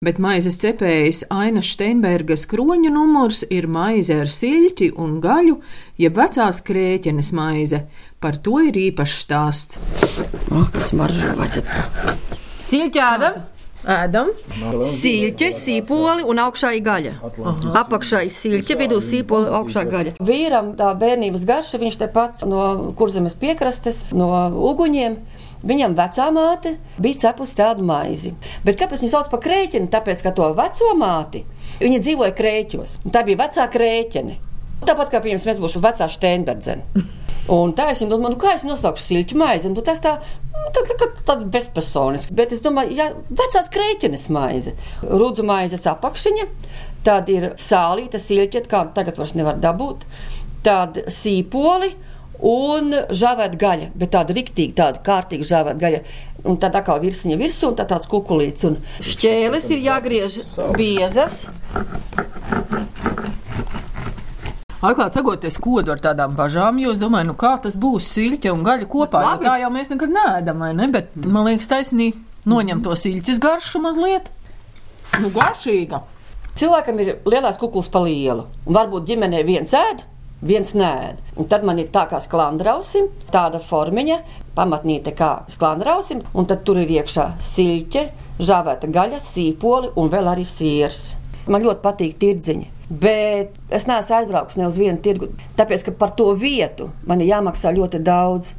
Bet 0.02 0.18
maizes 0.18 0.56
cepējas 0.58 1.20
Aina 1.30 1.60
Steinbergas 1.62 2.48
kroņa 2.50 2.90
numurs 2.90 3.44
ir 3.46 3.68
maize 3.70 4.16
ar 4.24 4.30
siļķi 4.30 4.90
un 5.00 5.20
gaļu, 5.22 5.54
jeb 6.02 6.18
vecās 6.18 6.60
krēķenes 6.66 7.30
maize. 7.38 7.84
Par 8.18 8.40
to 8.42 8.58
ir 8.66 8.74
īpašs 8.88 9.22
stāsts. 9.22 9.78
Oh, 10.50 10.66
kas 10.74 10.90
maržo 10.98 11.36
vajadzētu? 11.38 12.18
Silķēda, 12.64 13.30
Ēdam, 13.84 14.30
silķe, 14.88 15.50
sīpoli 15.52 16.24
un 16.24 16.38
augšā 16.40 16.70
ir 16.72 16.84
gaļa. 16.86 17.10
Apakšā 17.82 18.22
ir 18.24 18.32
silķe, 18.32 18.78
vidū 18.80 19.00
sīpoli, 19.04 19.50
augšā 19.58 19.82
gaļa. 19.90 20.14
Vīram 20.24 20.70
tā 20.78 20.88
bērnības 20.96 21.44
garša, 21.48 21.80
viņš 21.82 21.98
te 22.00 22.08
pats 22.14 22.46
no 22.48 22.94
kurzemes 22.96 23.36
piekrastes, 23.36 24.06
no 24.16 24.30
uguņiem. 24.70 25.18
Viņam 25.64 25.96
vecā 25.96 26.28
māte 26.34 26.74
bija 27.00 27.22
cepusi 27.26 27.56
tādu 27.56 27.84
maizi. 27.88 28.34
Bet 28.66 28.78
kāpēc 28.80 29.04
viņu 29.04 29.12
sauc 29.14 29.30
par 29.32 29.40
krēķeni? 29.44 29.90
Tāpēc, 29.92 30.24
ka 30.24 30.34
to 30.36 30.50
veco 30.56 30.90
māti 31.00 31.44
viņa 31.80 32.00
dzīvoja 32.04 32.34
krēķos. 32.36 32.98
Tā 33.14 33.24
bija 33.26 33.40
vecā 33.46 33.66
krēķene. 33.72 34.38
Tāpat 34.84 35.12
kā 35.12 35.20
piemēram, 35.24 35.48
mēs 35.48 35.62
būsim 35.62 35.84
vecā 35.84 36.08
Steinberdzene. 36.12 37.04
Un 37.52 37.74
tā 37.76 37.90
es 37.92 38.00
domāju, 38.00 38.34
nu, 38.34 38.40
kā 38.40 38.54
es 38.56 38.64
nosaukšu 38.64 39.04
siltu 39.04 39.36
maizi. 39.40 39.68
Un 39.68 39.76
tu 39.76 39.84
tas 39.84 40.00
tā, 40.04 40.14
nu, 40.54 40.70
tā, 40.72 40.84
tā, 40.88 41.08
tā 41.28 41.36
bezpersoniski. 41.52 42.36
Bet 42.36 42.54
es 42.56 42.62
domāju, 42.64 42.96
ja 42.96 43.10
vecās 43.28 43.68
krēķenes 43.72 44.30
maize, 44.32 44.72
rudzu 45.04 45.44
maizes 45.44 45.84
apakšiņa, 45.90 46.46
tad 47.04 47.28
ir 47.32 47.50
sālīta 47.60 48.20
silķeta, 48.20 48.70
kā 48.70 48.82
tagad 48.96 49.20
vairs 49.20 49.36
nevar 49.36 49.60
dabūt, 49.60 50.08
tad 50.64 51.04
sīpoli. 51.12 51.92
Un 52.44 52.92
žāvēt 53.08 53.54
gaļa, 53.56 53.90
bet 53.96 54.10
tāda 54.12 54.34
rīktīva, 54.36 54.74
tāda 54.76 55.00
kārtīga 55.04 55.46
žāvēt 55.48 55.78
gaļa. 55.80 56.00
Un 56.44 56.58
tad 56.60 56.74
atkal 56.76 57.00
virsma 57.00 57.38
virsū, 57.40 57.70
un 57.70 57.78
tā 57.78 57.86
tāds 57.88 58.08
kukulīts. 58.10 58.66
Un 58.68 58.76
šķēles 59.00 59.70
ir 59.72 59.80
jāgriež 59.86 60.36
biezas. 60.76 61.46
Atklāt 64.84 65.16
sakot, 65.16 65.44
es 65.48 65.56
kodu 65.56 65.94
ar 65.94 66.00
tādām 66.04 66.34
bažām, 66.36 66.76
jo 66.82 66.92
es 66.92 67.00
domāju, 67.00 67.30
nu 67.30 67.34
kā 67.40 67.54
tas 67.64 67.78
būs 67.80 68.10
siļķe 68.12 68.52
un 68.52 68.66
gaļa 68.66 68.88
kopā. 68.92 69.22
Jo 69.24 69.30
Labi. 69.30 69.46
tā 69.48 69.54
jau 69.62 69.70
mēs 69.72 69.88
nekad 69.94 70.12
neēdam, 70.12 70.60
vai 70.60 70.72
ne? 70.76 70.88
Bet 70.92 71.14
man 71.16 71.48
liekas, 71.48 71.70
taisnīgi 71.70 72.20
noņem 72.44 72.82
to 72.84 72.92
siļķes 73.00 73.40
garšu 73.40 73.80
mazliet. 73.80 74.28
Nu, 75.22 75.30
garšīga. 75.32 76.02
Cilvēkam 76.60 77.00
ir 77.00 77.14
lielais 77.24 77.56
kukls 77.58 77.88
pa 77.88 78.04
lielu. 78.04 78.44
Un 78.66 78.76
varbūt 78.76 79.08
ģimenē 79.08 79.40
viens 79.48 79.72
ēd, 79.72 80.04
viens 80.44 80.74
nē. 80.76 80.94
Un 81.40 81.48
tad 81.50 81.64
man 81.66 81.80
ir 81.80 81.90
tā 81.94 82.04
kā 82.10 82.20
sklandrausim, 82.22 83.08
tāda 83.32 83.60
formiņa, 83.62 84.20
pamatnīte 84.54 85.14
kā 85.16 85.32
sklandrausim, 85.50 86.22
un 86.34 86.46
tad 86.50 86.62
tur 86.66 86.78
ir 86.82 86.92
iekšā 87.00 87.32
siļķe, 87.42 88.04
žāvēta 88.44 88.90
gaļa, 88.92 89.20
sīpoli 89.24 89.94
un 90.00 90.12
vēl 90.12 90.30
arī 90.34 90.46
siers. 90.46 91.14
Man 91.50 91.64
ļoti 91.64 91.84
patīk 91.84 92.16
tirdziņi. 92.20 92.70
Bet 92.88 93.54
es 93.72 93.86
neesmu 93.88 94.18
aizbraucis 94.18 94.58
ne 94.60 94.66
uz 94.68 94.76
vienu 94.76 95.00
tirgu, 95.00 95.30
tāpēc 95.56 95.86
ka 95.86 95.94
par 95.96 96.12
to 96.18 96.28
vietu 96.36 96.90
man 97.08 97.22
ir 97.24 97.30
jāmaksā 97.32 97.72
ļoti 97.72 98.00
daudz. 98.04 98.52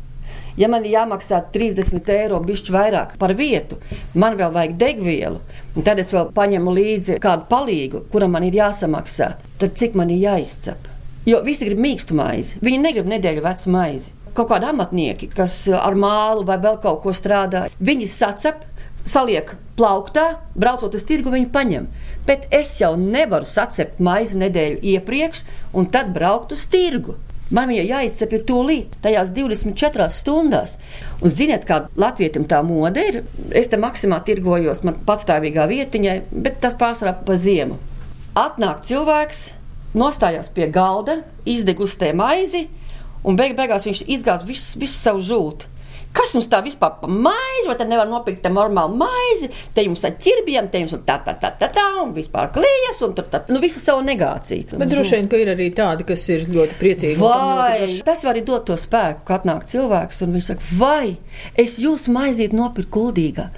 Ja 0.58 0.70
man 0.72 0.86
ir 0.88 0.96
jāmaksā 0.96 1.42
30 1.54 2.10
eiro, 2.16 2.40
bišķi 2.42 2.74
vairāk 2.74 3.14
par 3.22 3.36
vietu, 3.38 3.78
man 4.16 4.38
vēl 4.40 4.54
vajag 4.56 4.76
degvielu, 4.82 5.42
un 5.76 5.86
tad 5.86 6.00
es 6.02 6.10
vēl 6.16 6.32
paņemu 6.36 6.76
līdzi 6.80 7.20
kādu 7.22 7.46
palīgu, 7.52 8.06
kuram 8.12 8.34
man 8.34 8.48
ir 8.48 8.58
jāsamaksā. 8.64 9.32
Tad 9.62 9.78
cik 9.78 10.00
man 10.00 10.14
ir 10.16 10.24
jāizcep? 10.24 10.95
Jo 11.26 11.42
visi 11.46 11.66
grib 11.66 11.80
mīkstu 11.82 12.14
maizi, 12.18 12.60
viņi 12.62 12.82
negrib 12.84 13.10
nedēļu 13.10 13.42
vecu 13.46 13.72
maizi. 13.74 14.14
Kaut 14.36 14.50
kādi 14.52 14.68
amatnieki, 14.70 15.32
kas 15.34 15.56
ar 15.74 15.96
mālu 15.98 16.44
vai 16.46 16.60
vēl 16.62 16.78
kaut 16.84 17.02
ko 17.02 17.14
strādā, 17.16 17.66
viņi 17.80 18.10
sacep, 18.12 18.66
saliek 19.10 19.56
plauktā, 19.80 20.26
braucot 20.54 20.94
uz 20.98 21.06
tirgu, 21.08 21.34
viņi 21.34 21.50
paņem. 21.54 21.88
Bet 22.28 22.46
es 22.54 22.76
jau 22.82 22.94
nevaru 23.00 23.48
sacept 23.50 24.02
maizi 24.04 24.38
nedēļu 24.42 24.82
iepriekš 24.96 25.42
un 25.74 25.90
tad 25.94 26.14
braukt 26.14 26.54
uz 26.54 26.68
tirgu. 26.70 27.18
Man 27.54 27.70
viņa 27.70 27.84
jāizcep 27.86 28.32
ir 28.34 28.46
tūlīt, 28.50 28.96
tajās 29.04 29.30
24 29.34 30.08
stundās. 30.14 30.78
Un 31.22 31.30
ziniet, 31.30 31.68
kā 31.70 31.84
latvietim 31.98 32.48
tā 32.50 32.64
mode 32.66 33.04
ir. 33.06 33.20
Es 33.54 33.70
te 33.70 33.78
maksimā 33.82 34.24
tirgojos, 34.26 34.82
man 34.86 34.98
patstāvīgā 35.06 35.68
vietiņai, 35.70 36.16
bet 36.34 36.58
tas 36.64 36.78
pārsvarā 36.80 37.14
pa 37.26 37.38
ziemu. 37.38 37.78
Atnāk 38.36 38.82
cilvēks, 38.90 39.46
nostājās 39.96 40.52
pie 40.54 40.68
galda, 40.72 41.22
izdegustē 41.48 42.12
maizi, 42.16 42.66
un 43.26 43.38
beig 43.40 43.56
beigās 43.58 43.88
viņš 43.88 44.04
izgāz 44.12 44.44
visu, 44.48 44.80
visu 44.82 44.98
savu 45.00 45.24
žūtu. 45.26 45.72
Kas 46.16 46.36
jums 46.36 46.50
tā 46.52 46.62
vispār 46.66 46.98
par 47.02 47.12
maizi, 47.12 47.68
vai 47.70 47.78
te 47.80 47.88
nevar 47.88 48.10
nopirkt 48.10 48.44
te 48.44 48.52
normālu 48.54 48.98
maizi, 49.00 49.50
te 49.76 49.86
jums 49.86 50.04
ar 50.08 50.16
ķirbjiem, 50.20 50.70
te 50.72 50.84
jums 50.84 50.96
un 50.98 51.06
tā, 51.08 51.18
tā, 51.26 51.36
tā, 51.42 51.54
tā, 51.60 51.70
tā, 51.76 51.86
un 52.04 52.14
vispār 52.16 52.52
klijas, 52.56 53.02
un 53.06 53.16
tur 53.18 53.28
tā, 53.32 53.44
nu 53.52 53.62
visu 53.64 53.82
savu 53.84 54.04
negāciju. 54.06 54.80
Bet 54.80 54.92
droši 54.92 55.20
vien, 55.20 55.30
ka 55.32 55.40
ir 55.42 55.54
arī 55.56 55.70
tādi, 55.76 56.08
kas 56.08 56.28
ir 56.34 56.48
ļoti 56.52 56.80
priecīgi. 56.82 57.20
Vai 57.22 58.02
tas 58.08 58.24
var 58.26 58.36
arī 58.36 58.46
dot 58.48 58.68
to 58.70 58.78
spēku, 58.80 59.26
kad 59.28 59.46
atnāk 59.46 59.68
cilvēks 59.70 60.24
un 60.26 60.36
viņš 60.36 60.50
saka, 60.50 60.70
vai 60.80 61.16
es 61.62 61.78
jūsu 61.82 62.14
maizīti 62.16 62.58
nopirku 62.58 62.94
kuldīgā? 62.96 63.50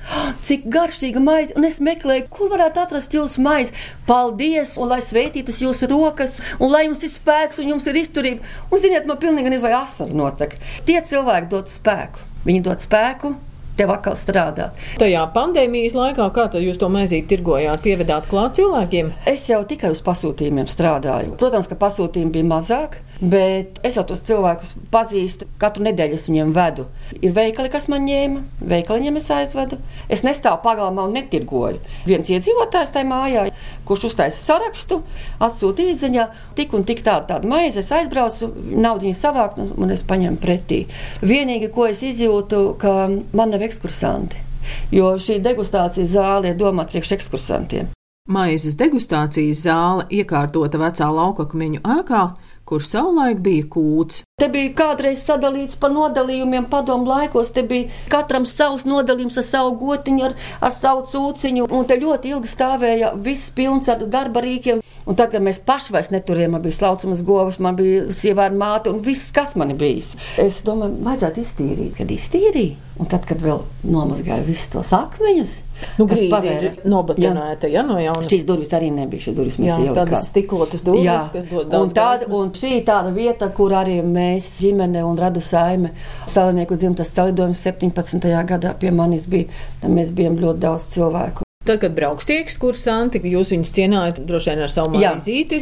Cik 0.48 0.68
garšīga 0.74 1.22
maize, 1.24 1.56
un 1.58 1.68
es 1.68 1.80
meklēju, 1.84 2.28
kur 2.34 2.52
varētu 2.52 2.84
atrast 2.84 3.16
jūsu 3.16 3.44
maizi. 3.46 3.76
Paldies, 4.08 4.76
un 4.82 4.92
lai 4.92 5.00
svētītas 5.06 5.62
jūsu 5.64 5.90
rokas, 5.92 6.40
un 6.60 6.74
lai 6.74 6.86
jums 6.88 7.04
ir 7.08 7.14
spēks 7.14 7.62
un 7.64 7.76
jums 7.76 7.88
ir 7.88 8.02
izturība. 8.04 8.56
Un 8.72 8.84
ziniet, 8.84 9.08
man 9.08 9.20
pilnīgi 9.22 9.52
nezinu, 9.52 9.68
vai 9.68 9.78
asara 9.80 10.24
notek. 10.24 10.58
Tie 10.88 11.00
cilvēki 11.00 11.52
dod 11.54 11.72
spēku. 11.72 12.27
Viņi 12.48 12.64
dod 12.64 12.84
spēku 12.84 13.36
tev 13.78 13.92
atkal 13.94 14.16
strādāt. 14.18 14.80
Tajā 15.02 15.24
pandēmijas 15.36 15.96
laikā, 15.98 16.30
kā 16.34 16.48
jūs 16.64 16.80
to 16.82 16.90
maizīti 16.92 17.30
tirgojāt, 17.36 17.84
pievedāt 17.86 18.30
klāt 18.32 18.58
cilvēkiem? 18.58 19.12
Es 19.30 19.46
jau 19.52 19.62
tikai 19.70 19.92
uz 19.94 20.02
pasūtījumiem 20.06 20.70
strādāju. 20.72 21.36
Protams, 21.38 21.70
ka 21.70 21.78
pasūtījumi 21.80 22.34
bija 22.40 22.50
mazāk, 22.56 22.98
bet 23.22 23.80
es 23.88 23.98
jau 23.98 24.04
tos 24.06 24.22
cilvēkus 24.28 24.76
pazīstu. 24.94 25.48
Katru 25.62 25.88
nedēļu 25.88 26.18
es 26.18 26.28
viņiem 26.30 26.52
vedu. 26.54 26.86
Ir 27.22 27.34
veikali, 27.34 27.72
kas 27.74 27.88
man 27.90 28.06
ņēma, 28.06 28.44
veikaliņiem 28.70 29.18
es 29.22 29.32
aizvedu. 29.34 29.80
Es 30.12 30.22
nestāvu 30.28 30.62
pagalmā 30.66 31.08
un 31.08 31.18
netirgoju. 31.18 31.82
Viens 32.06 32.30
iedzīvotājs 32.30 32.94
tajā 32.94 33.10
mājā, 33.10 33.48
kurš 33.88 34.10
uztaisa 34.12 34.38
sarakstu, 34.38 35.02
atsūta 35.42 35.88
izziņā, 35.88 36.28
tik 36.60 36.76
un 36.78 36.86
tik 36.88 37.02
tādu, 37.06 37.30
tādu 37.32 37.50
maizi, 37.50 37.82
es 37.82 37.92
aizbraucu, 37.96 38.52
naudu 38.78 39.14
savākt 39.18 39.62
un 39.64 39.88
un 39.88 39.94
es 39.96 40.04
paņemu 40.08 40.40
pretī. 40.42 40.84
Vienīgi, 41.24 41.72
ko 41.74 41.88
es 41.88 42.04
izjūtu, 42.06 42.64
ka 42.82 42.96
man 43.08 43.54
nav 43.54 43.64
ekskursanti. 43.68 44.44
Jo 44.92 45.14
šī 45.22 45.40
degustācijas 45.44 46.12
zāle 46.18 46.52
ir 46.52 46.60
domāta 46.60 46.96
priekš 46.96 47.16
ekskursantiem. 47.18 47.94
Maizes 48.28 48.76
degustācijas 48.76 49.62
zāle 49.64 50.04
iekārtota 50.12 50.80
vecā 50.82 51.08
laukakmeņu 51.16 51.80
ēkā, 51.80 52.24
kur 52.68 52.84
savulaik 52.84 53.40
bija 53.44 53.68
kūts. 53.72 54.24
Te 54.38 54.50
bija 54.54 54.74
kādreiz 54.78 55.24
sadalīts 55.26 55.80
pa 55.82 55.90
nodalījumiem, 55.90 56.68
padomu 56.70 57.10
laikos. 57.10 57.54
Te 57.56 57.64
bija 57.66 57.88
katram 58.12 58.46
savs 58.50 58.84
nodalījums 58.86 59.40
ar 59.42 59.48
savu 59.48 59.74
gotiņu, 59.80 60.28
ar, 60.28 60.36
ar 60.68 60.76
savu 60.76 61.06
cūciņu. 61.10 61.70
Un 61.74 61.88
te 61.90 61.98
ļoti 62.02 62.36
ilgi 62.36 62.52
stāvēja 62.52 63.14
viss 63.26 63.54
pilns 63.56 63.90
ar 63.90 64.04
darba 64.06 64.44
rīkiem. 64.46 64.84
Un 65.08 65.16
tad, 65.16 65.32
kad 65.32 65.44
mēs 65.44 65.62
paši 65.64 65.96
vairs 65.96 66.12
neturējām, 66.12 66.58
man 66.58 66.66
bija 66.66 66.76
slaucamas 66.76 67.24
govs, 67.26 67.62
man 67.64 67.78
bija 67.80 68.10
sieva 68.12 68.50
ar 68.50 68.58
māti 68.60 68.92
un 68.92 69.00
viss, 69.06 69.32
kas 69.36 69.56
man 69.60 69.72
bijis. 69.80 70.18
Es 70.44 70.60
domāju, 70.68 71.00
vajadzētu 71.08 71.46
iztīrīt, 71.46 71.94
kad 72.02 72.12
iztīrīju. 72.12 72.76
Un 72.98 73.10
tad, 73.10 73.24
kad 73.30 73.42
vēl 73.46 73.62
nomazgāju 73.88 74.48
visus 74.50 74.72
tos 74.74 74.92
akmeņus, 74.98 75.62
Nu, 75.98 76.08
kad 76.08 76.18
grīda 76.18 76.26
ir 76.26 76.32
pavēras- 76.34 76.80
nobatonēta, 76.86 77.70
ja 77.72 77.82
no 77.84 77.98
jauna. 78.02 78.24
Šīs 78.28 78.46
durvis 78.46 78.70
arī 78.74 78.92
nebija. 78.94 79.22
Šīs 79.28 79.36
durvis 79.38 79.58
mēs 79.58 79.72
Jā, 79.72 79.78
ielikām. 79.80 79.96
tādas 79.96 80.28
stiklotas 80.32 80.84
durvis, 80.84 81.06
Jā, 81.06 81.18
kas 81.34 81.46
dod 81.46 81.66
un, 81.66 81.70
daudz 81.72 81.94
tāda, 81.94 82.20
gaismas. 82.26 82.38
un 82.38 82.52
šī 82.52 82.84
tāda 82.86 83.14
vieta, 83.14 83.50
kur 83.54 83.72
arī 83.72 84.02
mēs, 84.04 84.52
ģimene 84.62 85.04
un 85.06 85.18
radu 85.18 85.42
saime, 85.42 85.92
Salinieku 86.28 86.78
dzimtas 86.78 87.10
salidojums 87.14 87.58
17. 87.64 88.44
gadā 88.46 88.74
pie 88.80 88.92
manis 88.92 89.26
bija. 89.26 89.46
Tad 89.82 89.92
mēs 89.92 90.12
bijām 90.12 90.38
ļoti 90.40 90.60
daudz 90.60 90.84
cilvēku. 90.94 91.42
Tad, 91.66 91.82
kad 91.82 91.92
brauks 91.96 92.26
tie 92.26 92.38
ekskursanti, 92.44 93.20
jūs 93.28 93.50
viņus 93.52 93.74
cienājat 93.76 94.20
droši 94.26 94.52
vien 94.54 94.62
ar 94.64 94.70
savu 94.72 94.94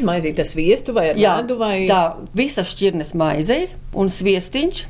maizīti, 0.05 0.39
ar 0.39 0.45
sviestu 0.45 0.93
vai 0.93 1.09
ar 1.09 1.15
Jā, 1.15 1.37
medu 1.41 1.57
vai 1.57 1.87
tā 1.89 2.13
visa 2.35 2.61
šķirnes 2.61 3.15
maize 3.15 3.49
ir 3.63 3.69
un 3.95 4.07
sviestiņš. 4.07 4.85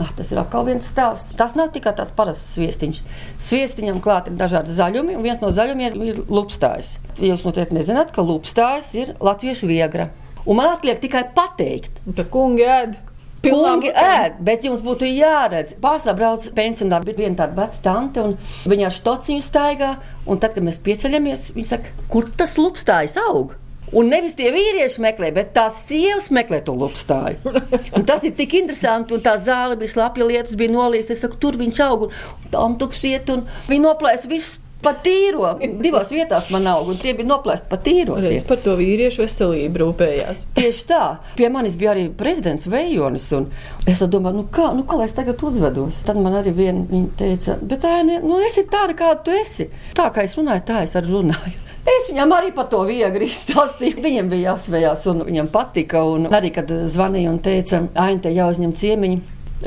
Ah, 0.00 0.10
tas 0.16 0.30
ir 0.32 0.38
atkal 0.40 0.66
viens 0.66 0.86
stāsts. 0.88 1.34
Tas 1.38 1.54
nav 1.58 1.70
tikai 1.74 1.92
tāds 1.96 2.12
parasts 2.16 2.54
sviestiņš. 2.56 3.00
Sviestiņam 3.42 4.00
klāt 4.04 4.30
ir 4.30 4.36
dažādi 4.40 4.74
zaļumi, 4.74 5.16
un 5.18 5.24
viens 5.24 5.42
no 5.42 5.50
zaļumiem 5.54 6.04
ir 6.06 6.20
lupstājs. 6.28 6.96
Jūs 7.22 7.44
noteikti 7.46 7.76
nezināt, 7.78 8.12
ka 8.14 8.24
lupstājs 8.24 8.92
ir 8.98 9.14
latviešu 9.22 9.70
viegra. 9.70 10.10
Un 10.44 10.58
man 10.60 10.74
atliek 10.74 11.00
tikai 11.00 11.24
pateikt, 11.36 12.02
ka 12.16 12.26
kungi 12.28 12.66
ēd. 12.68 12.96
Kungi 13.44 13.90
ēd, 13.92 14.38
bet 14.44 14.64
jums 14.64 14.80
būtu 14.84 15.08
jāredz. 15.08 15.76
Pārsvarā 15.80 16.16
brauc 16.16 16.46
pensionāri, 16.56 17.10
bija 17.10 17.24
viena 17.24 17.42
tāda 17.42 17.58
veca 17.58 17.82
tante, 17.84 18.24
un 18.24 18.70
viņa 18.70 18.88
ar 18.88 18.96
stociņu 18.96 19.44
staigā. 19.44 19.90
Un 20.24 20.40
tad, 20.40 20.56
kad 20.56 20.64
mēs 20.64 20.80
pieceļamies, 20.84 21.50
viņa 21.56 21.70
saka, 21.74 21.92
kur 22.12 22.30
tas 22.32 22.56
lupstājs 22.60 23.18
aug? 23.26 23.52
Un 23.92 24.08
nevis 24.10 24.34
tie 24.38 24.48
vīrieši 24.54 25.02
meklē, 25.04 25.30
bet 25.36 25.52
tās 25.56 25.84
sievas 25.86 26.30
meklē 26.34 26.62
to 26.64 26.74
lupstāju. 26.78 27.54
Un 27.94 28.06
tas 28.08 28.24
ir 28.24 28.34
tik 28.38 28.56
interesanti, 28.58 29.14
un 29.14 29.22
tā 29.24 29.36
zāle 29.42 29.76
bija 29.78 29.92
slapja 29.92 30.26
lietas, 30.26 30.56
bija 30.58 30.72
nolīsta. 30.72 31.14
Es 31.14 31.24
saku, 31.26 31.38
tur 31.42 31.58
viņš 31.60 31.80
aug, 31.84 32.08
un 32.08 32.50
tam 32.50 32.78
tuks 32.80 33.04
iet, 33.10 33.30
un 33.30 33.44
viņi 33.68 33.84
noplēs 33.84 34.24
visu 34.30 34.64
pa 34.84 34.92
tīro. 35.04 35.54
Divās 35.80 36.10
vietās 36.12 36.50
man 36.52 36.66
aug, 36.68 36.90
un 36.92 36.98
tie 37.00 37.14
bija 37.16 37.28
noplēsti 37.30 37.70
pa 37.70 37.78
tīro. 37.80 38.18
Redz, 38.20 38.44
par 38.48 38.60
to 38.64 38.76
vīriešu 38.78 39.24
veselību 39.24 39.80
rūpējās. 39.80 40.46
Tieši 40.58 40.86
tā. 40.90 41.02
Pie 41.38 41.48
manis 41.52 41.78
bija 41.80 41.94
arī 41.94 42.06
prezidents 42.12 42.68
Vejonis. 42.70 43.30
un 43.36 43.48
Es 43.88 44.00
domāju, 44.00 44.42
nu 44.42 44.46
kā, 44.52 44.70
nu 44.76 44.84
kā 44.88 44.98
lai 45.00 45.08
es 45.08 45.16
tagad 45.16 45.42
uzvedos. 45.44 46.02
Tad 46.06 46.20
man 46.20 46.36
arī 46.40 46.54
viena 46.56 47.04
teica, 47.18 47.58
bet 47.62 47.84
tā 47.84 47.98
ne, 48.06 48.20
nu 48.24 48.40
esi 48.44 48.66
tāda, 48.68 48.96
kāda 48.96 49.22
tu 49.24 49.34
esi. 49.36 49.68
Tā 49.96 50.10
kā 50.12 50.24
es 50.24 50.36
runāju, 50.38 50.66
tā 50.68 50.82
es 50.84 50.96
arī 51.00 51.12
runāju. 51.16 51.60
Es 51.84 52.08
viņam 52.08 52.32
arī 52.32 52.50
par 52.56 52.70
to 52.72 52.80
viegli 52.88 53.28
izstāstīju. 53.28 54.00
Viņam 54.04 54.30
bija 54.32 54.54
jāsvējās, 54.54 55.06
un 55.12 55.24
viņam 55.28 55.50
patika. 55.52 56.04
Un 56.08 56.28
arī, 56.32 56.50
kad 56.54 56.70
zvanīja 56.70 57.32
un 57.32 57.40
teica, 57.44 57.82
Aina, 57.92 58.22
te 58.24 58.32
jāuzņem 58.32 58.72
ciemiņi, 58.80 59.18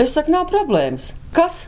es 0.02 0.16
saku, 0.18 0.34
nav 0.34 0.48
problēmas. 0.50 1.12
Kas? 1.36 1.68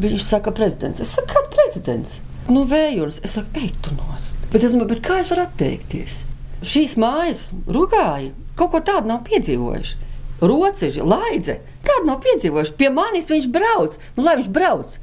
Viņš 0.00 0.24
saka, 0.26 0.54
prezidents. 0.56 1.04
Es 1.04 1.12
saku, 1.14 1.34
kāds 1.34 1.52
prezidents? 1.52 2.16
Nu, 2.48 2.64
vējurs. 2.68 3.20
Es 3.24 3.36
saku, 3.36 3.60
ej, 3.60 3.74
tu 3.84 3.92
nost. 3.98 4.40
Bet 4.52 4.64
es 4.64 4.72
domāju, 4.72 4.94
bet 4.94 5.04
kā 5.04 5.20
es 5.20 5.30
varu 5.32 5.44
atteikties? 5.44 6.22
Šīs 6.64 6.96
mājas 7.00 7.50
rugāji 7.68 8.32
kaut 8.58 8.72
ko 8.72 8.80
tādu 8.84 9.10
nav 9.10 9.24
piedzīvojuši. 9.28 10.12
Roceži, 10.44 11.04
laidze, 11.06 11.58
tādu 11.86 12.08
nav 12.08 12.20
piedzīvojuši. 12.24 12.74
Pie 12.78 12.90
manis 12.92 13.30
viņš 13.30 13.48
brauc, 13.52 13.98
nu, 14.16 14.24
lai 14.26 14.36
viņš 14.40 14.48
brauc. 14.54 14.96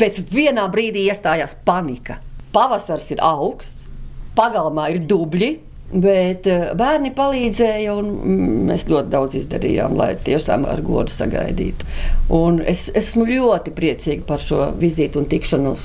Bet 0.00 0.18
vienā 0.32 0.66
brīdī 0.72 1.04
iestājās 1.06 1.56
panika. 1.66 2.18
Pavasars 2.54 3.10
ir 3.14 3.22
augsts, 3.24 3.90
pagalmā 4.36 4.90
ir 4.94 5.04
dubļi. 5.08 5.54
Bet 5.86 6.48
eh, 6.50 6.72
bērni 6.74 7.12
palīdzēja, 7.14 7.92
un 7.94 8.08
mm, 8.10 8.54
mēs 8.66 8.88
ļoti 8.90 9.10
daudz 9.12 9.36
izdarījām, 9.38 9.92
lai 9.94 10.16
tiešām 10.26 10.64
ar 10.66 10.80
godu 10.82 11.14
sagaidītu. 11.14 11.86
Un 12.34 12.58
es 12.66 12.88
esmu 12.98 13.22
ļoti 13.28 13.70
priecīga 13.76 14.26
par 14.26 14.42
šo 14.42 14.72
vizīti 14.80 15.20
un 15.20 15.28
tikšanos. 15.30 15.84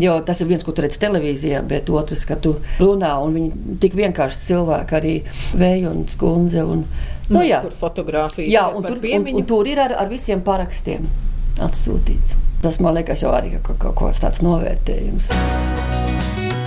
Jo 0.00 0.16
tas 0.24 0.40
ir 0.40 0.48
viens, 0.48 0.64
ko 0.64 0.72
tu 0.72 0.82
redzi 0.86 1.02
televīzijā, 1.04 1.60
bet 1.68 1.92
otrs, 1.92 2.24
ka 2.26 2.38
tu 2.40 2.54
runā, 2.80 3.12
un 3.22 3.36
viņi 3.36 3.76
tik 3.84 3.98
vienkārši 4.00 4.40
cilvēki, 4.48 4.96
arī 5.02 5.14
vēja 5.52 5.92
un 5.92 6.06
skundze. 6.10 6.64
Un, 6.64 6.86
nu, 7.28 7.44
jā, 7.44 7.60
Tur 7.68 7.76
fotografija. 7.84 8.48
jā 8.48 8.64
un, 8.72 8.88
tur, 8.88 9.04
un, 9.04 9.28
un 9.36 9.46
tur 9.52 9.68
ir 9.68 9.84
ar, 9.84 9.98
ar 10.00 10.08
visiem 10.08 10.40
parakstiem 10.48 11.04
atsūtīts. 11.60 12.38
Tas 12.64 12.80
man 12.80 12.96
liekas, 12.96 13.20
jau 13.20 13.36
arī 13.36 13.58
kaut, 13.60 13.76
kaut, 13.76 13.92
kaut 13.92 14.08
kāds 14.08 14.24
tāds 14.24 14.40
novērtējums. 14.48 15.28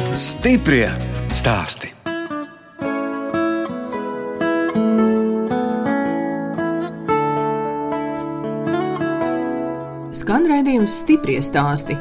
Stiprie 0.09 0.87
stāsti. 1.37 1.91
Skan 10.17 10.47
raidījums 10.49 10.95
stipri 11.03 11.37
stāsti. 11.45 11.93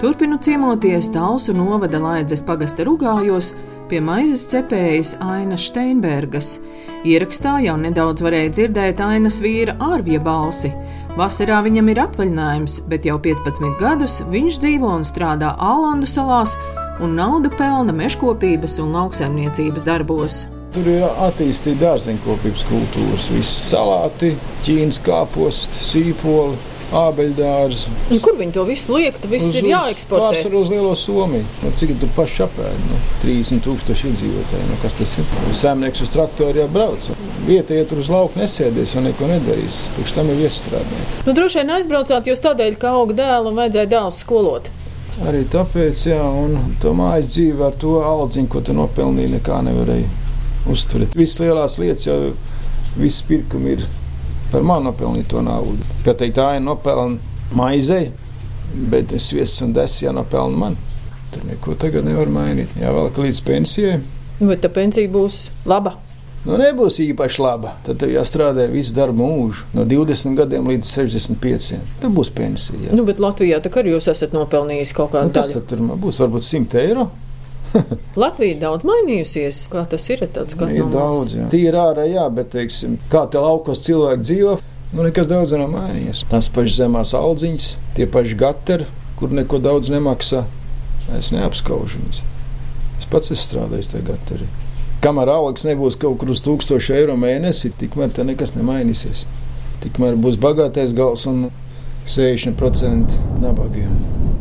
Turpinu 0.00 0.40
ciemoties 0.42 1.12
Talsu 1.14 1.54
novada 1.54 2.02
Laidzes 2.02 2.42
pagasta 2.42 2.82
rugājos 2.82 3.52
pie 3.86 4.02
maizes 4.02 4.48
cepējas 4.50 5.14
Ainas 5.22 5.68
Steinbergas. 5.70 6.56
Ierakstā 7.06 7.60
jau 7.62 7.78
nedaudz 7.78 8.26
varēja 8.26 8.56
dzirdēt 8.58 9.06
Ainas 9.06 9.38
vīra 9.44 9.78
ārvija 9.78 10.18
balsi. 10.18 10.74
Vasarā 11.14 11.62
viņam 11.62 11.94
ir 11.94 12.02
atvaļinājums, 12.08 12.80
bet 12.90 13.06
jau 13.06 13.22
15 13.22 13.78
gadus 13.78 14.18
viņš 14.34 14.62
dzīvo 14.66 14.96
un 14.98 15.06
strādā 15.06 15.54
Ālandu 15.62 16.10
salās 16.10 16.58
un 17.00 17.14
naudu 17.16 17.50
pelna 17.56 17.94
mežkopības 17.96 18.76
un 18.82 18.92
lauksaimniecības 18.98 19.86
darbos. 19.88 20.42
Tur 20.72 20.86
ir 20.88 21.02
attīstīta 21.04 21.82
dārzeņkopības 21.86 22.62
kultūras, 22.68 23.26
viss 23.34 23.64
salāti, 23.70 24.34
ķīnas 24.66 25.00
kāposti, 25.04 25.82
sīpoli. 25.88 26.60
ābeļdārzu. 26.92 27.88
Un 28.12 28.18
kur 28.20 28.34
viņi 28.36 28.52
to 28.52 28.64
visu 28.68 28.92
liek? 28.92 29.16
Tas 29.16 29.30
viss 29.30 29.54
ir 29.56 29.64
jāeksportē. 29.64 30.26
Pārsvarā 30.26 30.58
uz 30.60 30.72
Lielo 30.72 30.90
Somiju. 30.98 31.46
Nu, 31.62 31.70
cik 31.80 31.94
tur 32.02 32.10
paši 32.16 32.42
apēd? 32.44 32.82
Nu, 32.90 32.98
30 33.22 33.62
tūkstoši 33.64 34.10
iedzīvotāji. 34.10 34.66
Nu, 34.68 34.76
kas 34.82 34.98
tas 34.98 35.14
ir? 35.16 35.30
Zemnieks 35.56 36.04
uz 36.04 36.12
traktoru 36.12 36.60
jau 36.60 36.68
brauc. 36.74 37.08
Vieta, 37.46 37.78
ja 37.78 37.86
tur 37.88 38.02
uz 38.04 38.12
lauka 38.12 38.42
nesēdies 38.42 38.92
un 39.00 39.08
neko 39.08 39.30
nedarīs. 39.30 39.86
Priekš 39.96 40.16
tam 40.18 40.28
ir 40.34 40.44
iestrādājumi. 40.44 41.08
Nu, 41.24 41.36
droši 41.40 41.62
vien 41.62 41.74
aizbraucāt 41.78 42.28
jūs 42.28 42.44
tādēļ, 42.44 42.76
ka 42.84 42.92
auga 43.00 43.16
dēlu 43.24 43.54
un 43.54 43.60
vajadzēja 43.62 43.92
dēlu 43.96 44.12
skolot. 44.20 44.68
Arī 45.22 45.44
tāpēc, 45.46 46.00
jā, 46.10 46.18
un 46.18 46.74
to 46.82 46.90
mājas 46.98 47.28
dzīve 47.30 47.62
ar 47.68 47.76
to 47.78 48.00
aldziņu, 48.02 48.48
ko 48.50 48.62
tu 48.66 48.74
nopelnīji, 48.74 49.36
nekā 49.36 49.60
nevarēja 49.68 50.08
uzturēt. 50.72 51.14
Visas 51.18 51.38
lielās 51.44 51.76
lietas 51.78 52.08
jau, 52.08 52.16
viss 52.98 53.22
pirkumi 53.28 53.76
ir 53.76 53.84
par 54.50 54.66
mani 54.66 54.88
nopelnīto 54.88 55.42
naudu. 55.46 55.86
Kā 56.02 56.16
teikt, 56.18 56.40
tā 56.40 56.48
ir 56.56 56.64
nopelna 56.64 57.54
maizei, 57.54 58.10
bet 58.90 59.14
es 59.14 59.30
viesu 59.32 59.68
un 59.68 59.76
desu 59.76 60.08
jānopelna 60.08 60.58
man. 60.64 60.78
Tur 61.32 61.46
neko 61.48 61.78
tagad 61.80 62.04
nevar 62.04 62.28
mainīt. 62.32 62.74
Jā, 62.80 62.90
vēl 62.92 63.12
līdz 63.28 63.44
pensijai. 63.46 64.00
Bet 64.42 64.64
tā 64.64 64.72
pensija 64.74 65.08
būs 65.12 65.44
laba. 65.70 65.94
Nu, 66.42 66.56
nebūs 66.58 66.96
īpaši 67.04 67.42
laba. 67.42 67.76
Tad 67.86 68.00
tev 68.02 68.10
jāstrādā 68.10 68.64
visu 68.70 68.96
darbu 68.96 69.22
mūžu, 69.22 69.66
no 69.76 69.84
20 69.86 70.34
gadiem 70.40 70.66
līdz 70.72 70.88
65. 70.90 71.76
Tad 72.02 72.14
būs 72.16 72.32
pensija. 72.34 72.80
Jā. 72.88 72.96
Nu, 72.98 73.04
bet 73.06 73.22
Latvijā 73.22 73.60
tā 73.62 73.70
arī 73.78 73.92
jūs 73.94 74.08
esat 74.10 74.34
nopelnījis 74.34 74.94
kaut 74.96 75.12
Nu, 75.14 75.20
kādu 75.20 75.36
kas 75.36 75.52
tad 75.54 75.68
tur 75.70 75.84
man 75.86 76.00
būs? 76.02 76.18
Varbūt 76.22 76.48
100 76.48 76.80
eiro. 76.82 77.06
Latvija 78.24 78.56
ir 78.56 78.58
daudz 78.60 78.86
mainījusies. 78.88 79.62
Kā 79.72 79.84
tas 79.88 80.08
ir? 80.10 80.24
Tāds, 80.34 80.56
kā 80.58 80.66
Ir 80.74 80.90
daudz, 80.90 81.36
jā. 81.38 81.46
Tīri 81.52 81.78
ārā, 81.78 82.08
jā, 82.10 82.26
bet, 82.34 82.50
teiksim, 82.56 82.98
kā 83.12 83.22
te 83.30 83.40
laukos 83.42 83.84
cilvēki 83.86 84.26
dzīvo, 84.26 84.56
nu 84.96 85.06
nekas 85.06 85.30
daudz 85.30 85.54
nav 85.54 85.70
mainījies. 85.76 86.24
Tās 86.32 86.50
pašas 86.52 86.80
zemās 86.82 87.14
aldziņas, 87.18 87.70
tie 87.96 88.08
paši 88.10 88.40
gatari, 88.42 88.90
kur 89.20 89.30
neko 89.30 89.62
daudz 89.62 89.94
nemaksā. 89.94 90.42
Es 91.18 91.30
neapskaužu 91.34 92.02
viņus. 92.02 92.20
Es 92.98 93.08
pats 93.14 93.30
esmu 93.30 93.46
strādājis 93.46 93.94
tajā 93.94 94.10
gatarī. 94.10 94.50
Kamēr 95.02 95.32
algas 95.32 95.64
nebūs 95.66 95.96
kaut 95.98 96.20
kur 96.20 96.28
uz 96.30 96.38
1000 96.44 96.92
eiro 96.94 97.16
mēnesi, 97.18 97.72
tikmēr 97.74 98.12
te 98.14 98.22
nekas 98.22 98.52
nemainīsies. 98.54 99.24
Tikmēr 99.82 100.14
būs 100.14 100.36
bagātais 100.38 100.92
gals 100.94 101.24
un 101.26 101.48
60% 102.06 103.16
nabagiem. 103.42 103.90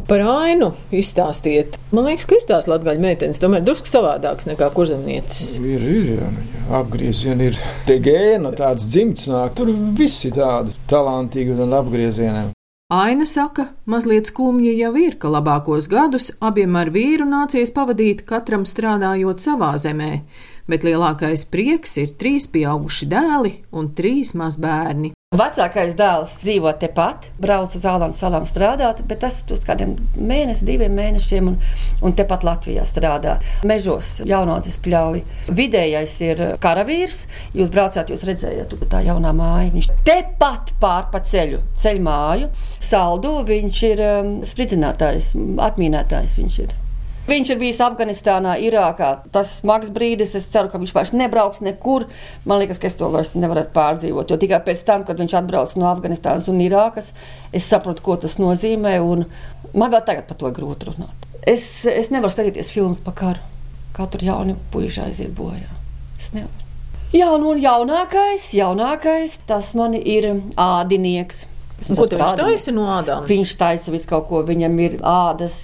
Par 0.05 0.21
ainu 0.21 0.69
izstāstiet. 0.93 1.79
Man 1.89 2.05
liekas, 2.11 2.27
ka 2.29 2.37
ir 2.37 2.45
tās 2.45 2.69
latgaļu 2.69 3.01
meitenes, 3.01 3.41
tomēr 3.41 3.65
drusku 3.65 3.89
savādākas 3.89 4.51
nekā 4.51 4.69
kurzemnieces. 4.77 5.55
Ir, 5.57 5.81
ir, 5.81 6.13
jā, 6.19 6.29
nu, 6.29 6.45
jā. 6.53 6.63
apgriezieni 6.83 7.49
ir 7.49 7.59
tie 7.89 7.97
gēni, 7.97 8.43
no 8.45 8.53
tādas 8.53 8.85
dzimtas 8.85 9.31
nāk. 9.33 9.57
Tur 9.57 9.73
viss 9.97 10.29
ir 10.29 10.37
tādi 10.37 10.77
talantīgi 10.93 11.57
un 11.57 11.73
apgriezieni. 11.81 12.51
Aina 12.91 13.23
saka, 13.25 13.69
mazliet 13.87 14.27
skumji 14.27 14.73
jau 14.75 14.91
ir, 14.99 15.13
ka 15.15 15.29
labākos 15.31 15.85
gadus 15.87 16.25
abiem 16.43 16.75
ar 16.75 16.89
vīru 16.91 17.23
nācies 17.23 17.71
pavadīt 17.71 18.25
katram 18.27 18.65
strādājot 18.67 19.39
savā 19.39 19.69
zemē, 19.79 20.09
bet 20.71 20.85
lielākais 20.87 21.43
prieks 21.51 21.97
ir 22.01 22.13
trīs 22.19 22.47
pieauguši 22.51 23.09
dēli 23.11 23.57
un 23.75 23.91
trīs 23.97 24.35
mazbērni. 24.39 25.11
Vecākais 25.31 25.93
dēls 25.95 26.33
dzīvo 26.43 26.73
tepat, 26.75 27.29
brauc 27.39 27.71
uz 27.71 27.85
Zālām 27.85 28.11
salām 28.11 28.43
strādāt, 28.43 28.97
bet 29.07 29.21
tas 29.23 29.37
uz 29.47 29.61
kādiem 29.63 29.93
mēnešiem, 30.19 30.67
diviem 30.67 30.97
mēnešiem, 30.99 31.47
un, 31.47 31.55
un 32.03 32.15
tepat 32.19 32.43
Latvijā 32.43 32.83
strādā. 32.83 33.37
Mežos 33.63 34.17
jaunaudzes 34.27 34.75
pļauj. 34.83 35.23
Vidējais 35.55 36.17
ir 36.27 36.43
karavīrs. 36.59 37.21
Jūs 37.55 37.71
braucāt, 37.71 38.11
jūs 38.11 38.27
redzējāt, 38.27 38.75
tur 38.75 38.91
tā 38.91 39.05
jaunā 39.07 39.31
māja. 39.31 39.71
Viņš 39.71 39.91
tepat 40.03 40.75
pār 40.83 41.07
pa 41.15 41.23
ceļu, 41.23 41.63
ceļu 41.79 42.07
māju. 42.11 42.51
Saldu 42.91 43.37
viņš 43.47 43.83
ir 43.93 44.07
um, 44.11 44.37
spridzinātājs, 44.51 45.31
atmīnētājs 45.71 46.41
viņš 46.43 46.63
ir. 46.67 46.80
Viņš 47.31 47.49
ir 47.53 47.59
bijis 47.61 47.77
Afganistānā, 47.79 48.57
Irākā. 48.59 49.09
Tas 49.31 49.53
smags 49.61 49.91
brīdis. 49.93 50.33
Es 50.35 50.49
ceru, 50.51 50.67
ka 50.71 50.81
viņš 50.81 50.93
vairs 50.97 51.13
nebrauks 51.15 51.61
nekur. 51.63 52.09
Man 52.43 52.59
liekas, 52.59 52.81
ka 52.81 52.89
es 52.89 52.97
to 52.99 53.07
vairs 53.13 53.31
nevaru 53.39 53.63
pārdzīvot. 53.71 54.33
Jo 54.33 54.39
tikai 54.41 54.59
pēc 54.65 54.83
tam, 54.87 55.05
kad 55.07 55.21
viņš 55.21 55.37
atbrauc 55.39 55.77
no 55.79 55.87
Afganistānas 55.87 56.49
un 56.51 56.59
Irākas, 56.63 57.13
es 57.55 57.69
saprotu, 57.71 58.03
ko 58.03 58.17
tas 58.19 58.35
nozīmē. 58.41 58.97
Man 59.71 59.93
vēl 59.93 60.03
tagad 60.09 60.27
par 60.27 60.41
to 60.41 60.51
grūti 60.51 60.89
runāt. 60.89 61.29
Es, 61.47 61.85
es 61.87 62.11
nevaru 62.11 62.35
skatīties 62.35 62.73
filmas 62.73 62.99
par 63.05 63.15
karu. 63.21 63.47
Kā 63.95 64.09
tur 64.11 64.27
jauni 64.27 64.57
puiši 64.73 65.05
aiziet 65.07 65.31
bojā. 65.37 65.71
Es 66.19 66.33
nevaru. 66.35 66.59
Jā, 67.15 67.31
nu 67.39 67.49
un 67.51 67.63
jaunākais, 67.63 68.51
jaunākais, 68.55 69.39
tas 69.47 69.73
man 69.75 69.95
ir 69.95 70.29
ādinieks. 70.59 71.45
Ko 71.87 72.05
viņš 72.05 72.35
taisa 72.39 72.73
no 72.75 72.87
ādām? 72.93 73.25
Viņš 73.29 73.53
taisa 73.59 73.93
visu 73.93 74.09
kaut 74.09 74.27
ko. 74.29 74.43
Viņam 74.47 74.75
ir 74.83 74.99
ādas, 75.01 75.55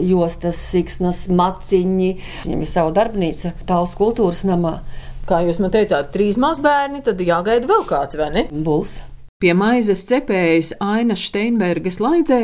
jostas, 0.00 0.60
siksnas, 0.72 1.26
maciņi. 1.28 2.12
Viņam 2.46 2.62
ir 2.64 2.70
sava 2.70 2.94
darbnīca, 2.96 3.52
tāls 3.68 3.92
kultūras 3.98 4.46
namā. 4.48 4.78
Kā 5.26 5.42
jūs 5.42 5.58
man 5.58 5.72
teicāt, 5.74 6.12
trīs 6.14 6.38
mazbērni, 6.38 7.02
tad 7.06 7.20
jāgaida 7.20 7.66
vēl 7.68 7.84
kāds, 7.88 8.18
vai 8.18 8.30
ne? 8.34 8.46
Būs. 8.50 9.00
Pie 9.42 9.52
maizes 9.52 10.06
cepējas 10.08 10.70
Aina 10.80 11.12
Steinbergas 11.18 11.98
laidzē 12.00 12.38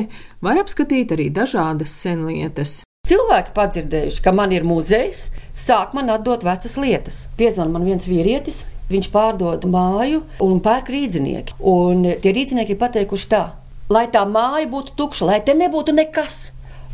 var 0.45 0.59
apskatīt 0.61 1.15
arī 1.15 1.31
dažādas 1.33 1.95
senlietas. 2.03 2.83
Cilvēki 3.09 3.55
padzirdējuši, 3.57 4.21
ka 4.23 4.35
man 4.37 4.53
ir 4.53 4.67
muzejs, 4.69 5.25
sāk 5.57 5.95
man 5.97 6.13
atdot 6.13 6.45
vecas 6.45 6.77
lietas. 6.79 7.25
Piezvan 7.39 7.73
man 7.73 7.87
viens 7.89 8.05
vīrietis, 8.07 8.61
viņš 8.93 9.11
pārdod 9.13 9.67
māju 9.71 10.23
un 10.45 10.61
pērk 10.65 10.91
rīznieki. 10.93 11.59
Un 11.59 12.05
tie 12.23 12.35
rīznieki 12.37 12.77
ir 12.77 12.81
pateikuši 12.81 13.31
tā, 13.33 13.45
lai 13.93 14.07
tā 14.13 14.25
māja 14.29 14.67
būtu 14.71 14.97
tukša, 14.99 15.29
lai 15.29 15.41
te 15.45 15.57
nebūtu 15.59 15.95
nekas. 15.97 16.51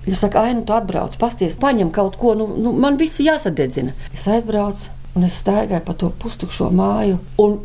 Viņš 0.06 0.22
saka, 0.22 0.46
ai, 0.46 0.54
nu 0.56 0.62
tu 0.64 0.72
atbrauc, 0.72 1.18
pasties, 1.20 1.58
paņem 1.60 1.90
kaut 1.92 2.16
ko, 2.20 2.32
nu, 2.38 2.46
nu 2.56 2.72
man 2.72 2.96
viss 3.00 3.20
jāsadedzina. 3.20 3.92
Es 4.14 4.24
aizbraucu 4.30 4.94
un 5.18 5.26
es 5.26 5.40
staigāju 5.42 5.84
pa 5.84 5.94
to 5.98 6.10
pustukšo 6.22 6.70
māju 6.74 7.18
un 7.42 7.58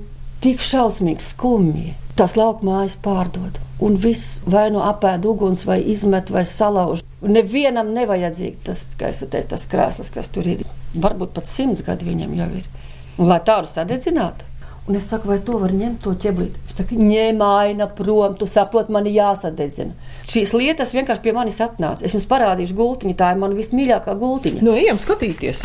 tik 0.43 0.63
šausmīgi 0.63 1.23
skumji. 1.23 1.93
Tas 2.17 2.35
lauka 2.37 2.65
mājas 2.67 2.93
pārdod, 3.01 3.55
un 3.81 3.95
viss 3.97 4.37
vai 4.45 4.67
nu 4.73 4.83
apēd 4.85 5.23
uguns, 5.25 5.63
vai 5.65 5.79
izmet, 5.93 6.29
vai 6.29 6.43
salauž. 6.45 7.01
Nevienam 7.25 7.89
nevajadzīgi 7.95 8.59
tas, 8.67 8.83
kā 8.99 9.09
es 9.09 9.23
teicu, 9.23 9.47
tas 9.55 9.65
krēsls, 9.71 10.11
kas 10.13 10.29
tur 10.33 10.49
ir. 10.51 10.61
Varbūt 10.93 11.33
pat 11.33 11.49
simts 11.49 11.81
gadi 11.85 12.05
viņam 12.05 12.35
jau 12.37 12.49
ir. 12.59 12.67
Un, 13.17 13.29
lai 13.29 13.39
tādu 13.45 13.69
sadedzinātu. 13.69 14.49
Un 14.83 14.97
es 14.99 15.05
saku, 15.07 15.29
vai 15.31 15.37
to 15.39 15.55
var 15.61 15.71
ņemt, 15.71 16.01
to 16.03 16.11
ķeblīt? 16.19 16.57
Viņš 16.65 16.73
saka, 16.75 16.95
ņem 16.99 17.43
aina 17.47 17.85
prom, 17.87 18.33
tu 18.35 18.47
saproti, 18.51 18.91
man 18.91 19.05
ir 19.07 19.15
jāsadedzina. 19.15 19.93
Šīs 20.27 20.51
lietas 20.57 20.91
vienkārši 20.91 21.23
pie 21.23 21.33
manis 21.37 21.61
atnāca. 21.63 22.03
Es 22.03 22.11
jums 22.11 22.27
parādīšu 22.27 22.75
gultiņu, 22.75 23.15
tā 23.15 23.29
ir 23.31 23.39
mana 23.39 23.55
vismīļākā 23.55 24.17
gultiņa. 24.19 24.65
Nu, 24.65 24.73
ejam 24.75 24.99
skatīties. 24.99 25.63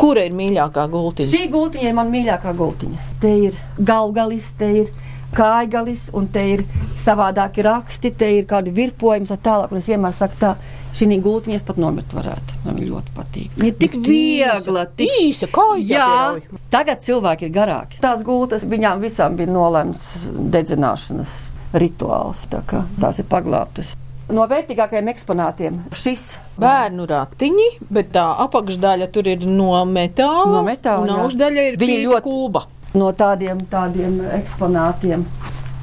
Kura 0.00 0.24
ir 0.26 0.34
mīļākā 0.34 0.88
gultiņa? 0.90 1.30
Šī 1.30 1.46
gultiņa 1.52 1.92
ir 1.92 1.96
mana 2.00 2.10
mīļākā 2.16 2.56
gultiņa. 2.58 3.06
Te 3.22 3.32
ir 3.50 3.62
galgalis, 3.78 4.50
te 4.58 4.72
ir 4.82 4.90
kājgalis, 5.36 6.08
un 6.16 6.26
te 6.32 6.42
ir 6.54 6.64
savādāki 7.04 7.62
raksti, 7.66 8.10
te 8.18 8.28
ir 8.38 8.44
kādi 8.50 8.72
virpojumi, 8.76 9.26
tā 9.30 9.36
tālāk. 9.40 9.70
Un 9.72 9.78
es 9.78 9.86
vienmēr 9.90 10.12
saku 10.16 10.38
tā, 10.40 10.54
šī 10.98 11.20
gultiņa 11.22 11.56
es 11.60 11.62
pat 11.66 11.78
nomirt 11.80 12.12
varētu. 12.16 12.58
Man 12.64 12.80
ļoti 12.82 13.14
patīk. 13.16 13.50
Viņa 13.56 13.70
ir 13.72 13.76
tik 13.80 13.94
viegla, 14.04 14.86
tik 14.98 15.14
īsa, 15.22 15.46
Jā, 15.46 16.02
jāpierauj. 16.02 16.60
tagad 16.70 17.00
cilvēki 17.06 17.48
ir 17.48 17.54
garāki. 17.54 18.00
Tās 18.02 18.22
gultas 18.26 18.64
viņām 18.64 19.00
visām 19.04 19.36
bija 19.38 19.48
nolemts 19.54 20.26
dedzināšanas 20.54 21.38
rituāls. 21.78 22.44
Tā 22.50 22.62
kā 22.66 22.84
tās 23.00 23.18
ir 23.22 23.28
paglābtas. 23.30 23.94
No 24.30 24.44
vērtīgākajiem 24.46 25.08
eksponātiem 25.10 25.78
šis 25.96 26.36
Bērnu 26.60 27.02
ratiņi, 27.10 27.64
bet 27.90 28.12
tā 28.14 28.28
apakšdaļa 28.44 29.08
tur 29.10 29.26
ir 29.26 29.42
no 29.48 29.72
metāla. 29.90 30.52
No 30.52 30.60
metāla, 30.62 31.02
Un 31.02 31.24
augšdaļa 31.24 31.64
ir 31.72 31.78
Viņa 31.80 31.96
ļoti- 32.04 32.22
kulba. 32.28 32.62
No 32.94 33.10
tādiem, 33.16 33.60
tādiem 33.70 34.20
eksponātiem. 34.40 35.26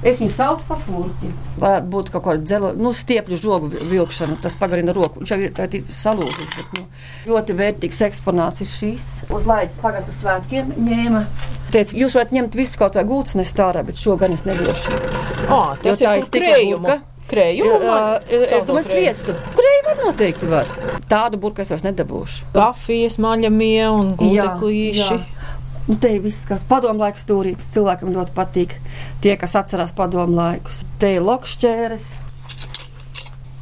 Es 0.06 0.20
viņu 0.22 0.30
saucu 0.30 0.66
par 0.68 0.78
furti. 0.86 1.30
Varētu 1.58 1.88
būt 1.90 2.10
kaut 2.14 2.24
kāda 2.28 2.44
dzelo, 2.46 2.70
nu, 2.78 2.92
stiepļu 2.94 3.40
žogu 3.42 3.70
vilkšana, 3.90 4.36
tas 4.44 4.54
pagarina 4.60 4.94
roku. 4.94 5.24
Viņš 5.24 5.32
jau 5.34 5.40
ir 5.42 5.56
tā 5.58 5.66
ir 5.74 5.88
salūzis, 5.90 6.52
bet 6.54 6.78
nu, 6.78 6.84
ļoti 7.32 7.56
vērtīgs 7.58 8.04
eksponāts 8.06 8.62
ir 8.62 8.70
šīs. 8.70 9.08
Uz 9.34 9.50
laidas 9.50 9.80
pagasta 9.82 10.14
svētkiem 10.14 10.70
ņēma. 10.78 11.24
Teicu, 11.74 11.98
jūs 12.04 12.14
varat 12.20 12.36
ņemt 12.38 12.58
visu 12.60 12.78
kaut 12.78 13.00
vai 13.00 13.08
gultas 13.10 13.40
nest 13.40 13.58
ārā, 13.58 13.82
bet 13.88 13.98
šo 13.98 14.20
gan 14.22 14.38
es 14.38 14.46
nedošu. 14.46 14.94
Ah, 15.50 15.74
tas 15.82 15.98
Jo 15.98 15.98
tā 16.06 16.18
ir 16.22 16.78
burka. 16.78 17.00
Krējumu. 17.28 17.80
Jā, 17.84 18.04
es 18.32 18.68
domāju, 18.70 18.88
sviestu. 18.88 19.34
Kurēji 19.58 19.82
var 19.84 19.98
noteikti 20.06 20.48
var. 20.48 20.70
Tādu 21.12 21.42
burku 21.42 21.60
es 21.60 21.74
vairs 21.74 21.84
nedabūšu. 21.84 22.54
Kafijas 22.54 23.18
maļamie 23.20 23.90
un 23.92 24.14
guldeklīši. 24.20 25.02
jā. 25.02 25.37
Nu, 25.88 25.96
te 25.96 26.10
ir 26.18 26.24
viss, 26.26 26.44
kas 26.48 26.66
padomu 26.68 27.00
laiku 27.06 27.22
stūrīts. 27.22 27.70
Cilvēkam 27.72 28.12
ļoti 28.12 28.34
patīk 28.36 28.74
tie, 29.24 29.38
kas 29.40 29.56
atcerās 29.56 29.94
padomu 29.96 30.36
laikus. 30.36 30.82
Te 31.00 31.14
ir 31.16 31.24
lokšķēres. 31.24 32.10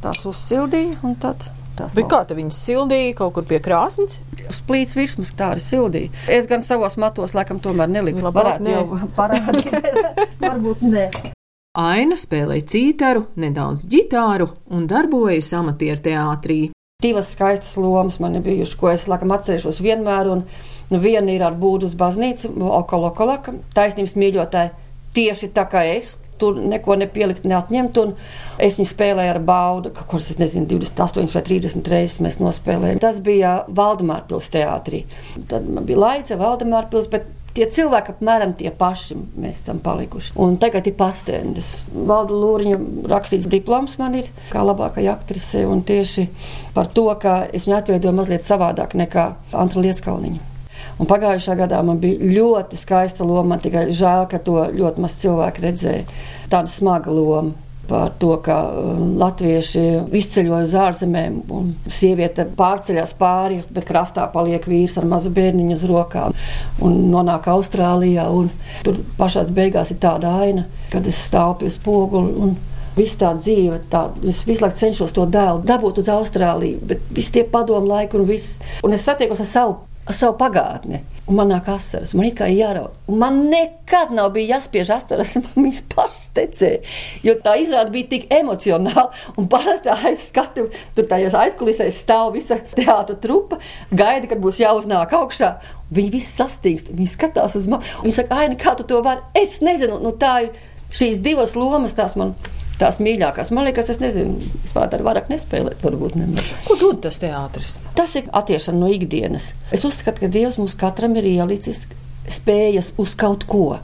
Tās 0.02 0.24
uzsildīja 0.26 0.98
un 1.06 1.14
tad. 1.22 1.44
tās 1.78 1.94
Bet 1.94 2.08
kā 2.10 2.24
te 2.26 2.34
viņas 2.38 2.58
sildīja 2.66 3.14
kaut 3.20 3.36
kur 3.36 3.46
pie 3.46 3.60
krāsnes? 3.62 4.18
Uz 4.46 4.58
plīts 4.66 4.96
virsmas 4.98 5.32
tā 5.38 5.52
arī 5.54 5.62
sildīja. 5.62 6.10
Es 6.30 6.50
gan 6.50 6.62
savos 6.66 6.98
matos, 6.98 7.34
laikam, 7.34 7.60
tomēr 7.62 7.90
neliku. 7.90 8.22
Labāk 8.26 8.42
Varētu 8.42 8.66
nē. 8.66 8.74
jau 8.74 9.08
parādīt. 9.18 9.74
Varbūt 10.42 10.84
ne. 10.86 11.08
Aina 11.76 12.16
spēlē 12.16 12.62
cītaru, 12.64 13.26
nedaudz 13.36 13.84
ģitāru 13.92 14.48
un 14.72 14.86
darbojas 14.88 15.50
amatieru 15.58 16.02
teātrī. 16.06 16.60
Divas 17.04 17.34
skaistas 17.36 17.74
lomas 17.76 18.16
man 18.24 18.38
ir 18.38 18.42
bijušas, 18.46 18.78
ko 18.80 18.88
es 18.88 19.04
laikam 19.10 19.34
atcerēšos 19.36 19.82
vienmēr. 19.84 20.30
Un, 20.32 20.46
nu, 20.90 21.00
viena 21.02 21.32
ir 21.32 21.44
ar 21.46 21.56
būdu 21.58 21.88
uz 21.88 21.96
baznīcu, 21.98 22.52
Okolokolaka, 22.80 23.56
taisnības 23.76 24.16
mīļotāja, 24.18 24.72
tieši 25.16 25.52
tā 25.56 25.66
kā 25.70 25.86
es. 25.96 26.16
Tur 26.36 26.58
neko 26.60 26.98
nepielikt, 27.00 27.46
neatņemt. 27.48 27.96
Es 28.60 28.74
viņu 28.76 28.90
spēlēju 28.90 29.30
ar 29.32 29.38
baudu, 29.40 29.94
kuras, 30.10 30.26
es 30.34 30.36
nezinu, 30.36 30.66
28 30.68 31.32
vai 31.32 31.42
30 31.46 31.88
reizes 31.88 32.20
mēs 32.20 32.36
nospēlējām. 32.42 33.00
Tas 33.00 33.22
bija 33.24 33.62
Valdemāra 33.72 34.26
pilsēta 34.28 34.58
teātrī. 34.58 35.00
Tad 35.48 35.64
man 35.64 35.88
bija 35.88 36.02
Laica, 36.02 36.36
bet 37.08 37.30
tie 37.56 37.66
cilvēki 37.72 38.12
apmēram 38.16 38.52
tie 38.56 38.70
paši 38.74 39.16
mēs 39.40 39.62
esam 39.62 39.80
palikuši. 39.84 40.34
Un 40.42 40.58
tagad 40.60 40.88
ir 40.88 40.96
pastendes. 40.98 41.72
Valda 41.94 42.36
Lūriņa 42.36 42.80
rakstīts 43.10 43.48
diploms 43.52 43.96
man 44.00 44.18
ir 44.20 44.28
kā 44.52 44.64
labākai 44.66 45.06
aktrisei 45.12 45.64
un 45.68 45.80
tieši 45.86 46.26
par 46.76 46.90
to, 46.92 47.08
ka 47.22 47.38
es 47.52 47.68
viņu 47.68 47.78
atveidoju 47.78 48.18
mazliet 48.18 48.44
savādāk 48.46 48.98
nekā 48.98 49.30
Antra 49.56 49.86
Lietskalniņa. 49.86 50.55
Un 51.00 51.10
pagājušā 51.10 51.56
gadā 51.58 51.82
man 51.84 52.00
bija 52.02 52.32
ļoti 52.38 52.78
skaista 52.80 53.26
loma. 53.26 53.60
Tikai 53.62 53.88
žēl, 53.94 54.26
ka 54.30 54.40
to 54.42 54.58
ļoti 54.76 55.04
maz 55.04 55.16
cilvēku 55.22 55.64
redzēja. 55.66 56.04
Tāda 56.52 56.72
smaga 56.72 57.12
loma 57.12 57.54
par 57.86 58.10
to, 58.18 58.34
ka 58.42 58.56
uh, 58.66 58.98
latvieši 59.18 59.82
izceļoja 60.18 60.66
uz 60.66 60.74
ārzemēm, 60.80 61.38
un 61.54 61.72
sieviete 61.92 62.46
pārceļās 62.58 63.14
pāri, 63.18 63.60
bet 63.70 63.86
krastā 63.88 64.26
paliek 64.32 64.66
vīrs 64.66 64.98
ar 64.98 65.06
mazu 65.08 65.30
bērniņu 65.34 65.76
uz 65.76 65.84
rokām 65.88 66.36
un 66.84 66.96
nonāk 67.12 67.48
Austrālijā. 67.52 68.26
Un 68.34 68.50
tur 68.86 68.98
pašās 69.18 69.52
beigās 69.54 69.92
ir 69.94 70.00
tāda 70.02 70.34
aina, 70.42 70.66
kad 70.92 71.06
es 71.06 71.20
stāvu 71.28 71.60
pie 71.62 71.74
spoguli. 71.74 72.54
Viss 72.96 73.18
tā 73.20 73.34
dzīve, 73.36 73.82
tā, 73.92 74.06
es 74.24 74.38
visu 74.48 74.64
laiku 74.64 74.80
cenšos 74.80 75.12
to 75.12 75.26
dēlu 75.28 75.60
dabūt 75.68 75.98
uz 76.00 76.06
Austrāliju, 76.08 76.80
bet 76.88 77.02
visi 77.12 77.34
tie 77.34 77.42
padomu 77.44 77.90
laiki 77.90 78.16
un 78.16 78.24
viss. 78.24 78.56
Un 78.86 78.96
es 78.96 79.04
satiekos 79.04 79.42
ar 79.44 79.50
savu, 79.50 79.74
savu 80.14 80.36
pagātni. 80.38 81.00
Man 81.26 81.48
nāk 81.50 81.66
asaras, 81.72 82.12
man 82.14 82.28
ir 82.28 82.38
jāraud. 82.54 82.92
Man 83.10 83.48
nekad 83.50 84.12
nav 84.14 84.28
bijis 84.36 84.52
jāspiež 84.52 84.92
asaras, 84.94 85.32
man 85.42 85.64
viņas 85.66 85.80
pašas 85.90 86.28
tecēja. 86.36 86.82
Jo 87.26 87.34
tā 87.42 87.56
izrāda 87.58 87.90
bija 87.90 88.12
tik 88.12 88.28
emocionāla. 88.30 89.08
Un 89.34 89.48
parasti 89.50 89.90
aiz 89.90 90.28
skatu, 90.28 90.68
tur 90.94 91.08
tajos 91.10 91.34
aizkulisēs 91.34 91.98
stāv 92.04 92.36
visa 92.36 92.60
teātra 92.76 93.18
trupa, 93.18 93.58
gaida, 93.90 94.30
kad 94.30 94.42
būs 94.42 94.62
jāuznāk 94.62 95.16
augšā. 95.18 95.56
Viņi 95.90 96.14
visi 96.14 96.30
sastīkst, 96.38 96.94
viņi 96.94 97.10
skatās 97.10 97.58
uz 97.58 97.66
mani. 97.70 97.90
Viņi 98.04 98.14
saka, 98.20 98.42
Aini, 98.42 98.58
kā 98.60 98.76
tu 98.78 98.86
to 98.86 99.02
vari? 99.06 99.26
Es 99.34 99.58
nezinu, 99.64 99.98
nu 100.02 100.14
tā 100.14 100.36
ir 100.46 100.54
šīs 100.94 101.18
divas 101.22 101.58
lomas, 101.58 101.94
tās 101.98 102.14
man 102.18 102.36
tās 102.80 103.00
mīļākās. 103.02 103.52
Man 103.54 103.66
liekas, 103.68 103.90
es 103.92 104.00
nezinu, 104.02 104.36
es 104.64 104.74
varētu 104.76 104.98
ar 104.98 105.04
vairāk 105.06 105.30
nespēlēt, 105.32 105.82
varbūt 105.84 106.16
nemaz. 106.20 106.54
Ko 106.66 106.78
dod 106.80 107.02
tas 107.06 107.20
teātris? 107.22 107.76
Tas 107.98 108.16
ir 108.20 108.30
attiešana 108.36 108.82
no 108.84 108.92
ikdienas. 108.92 109.52
Es 109.74 109.86
uzskatu, 109.88 110.24
ka 110.24 110.32
Dievs 110.32 110.60
mums 110.60 110.76
katram 110.78 111.16
ir 111.20 111.28
ielicis 111.36 111.86
spējas 112.32 112.94
uz 113.00 113.14
kaut 113.18 113.46
ko. 113.48 113.78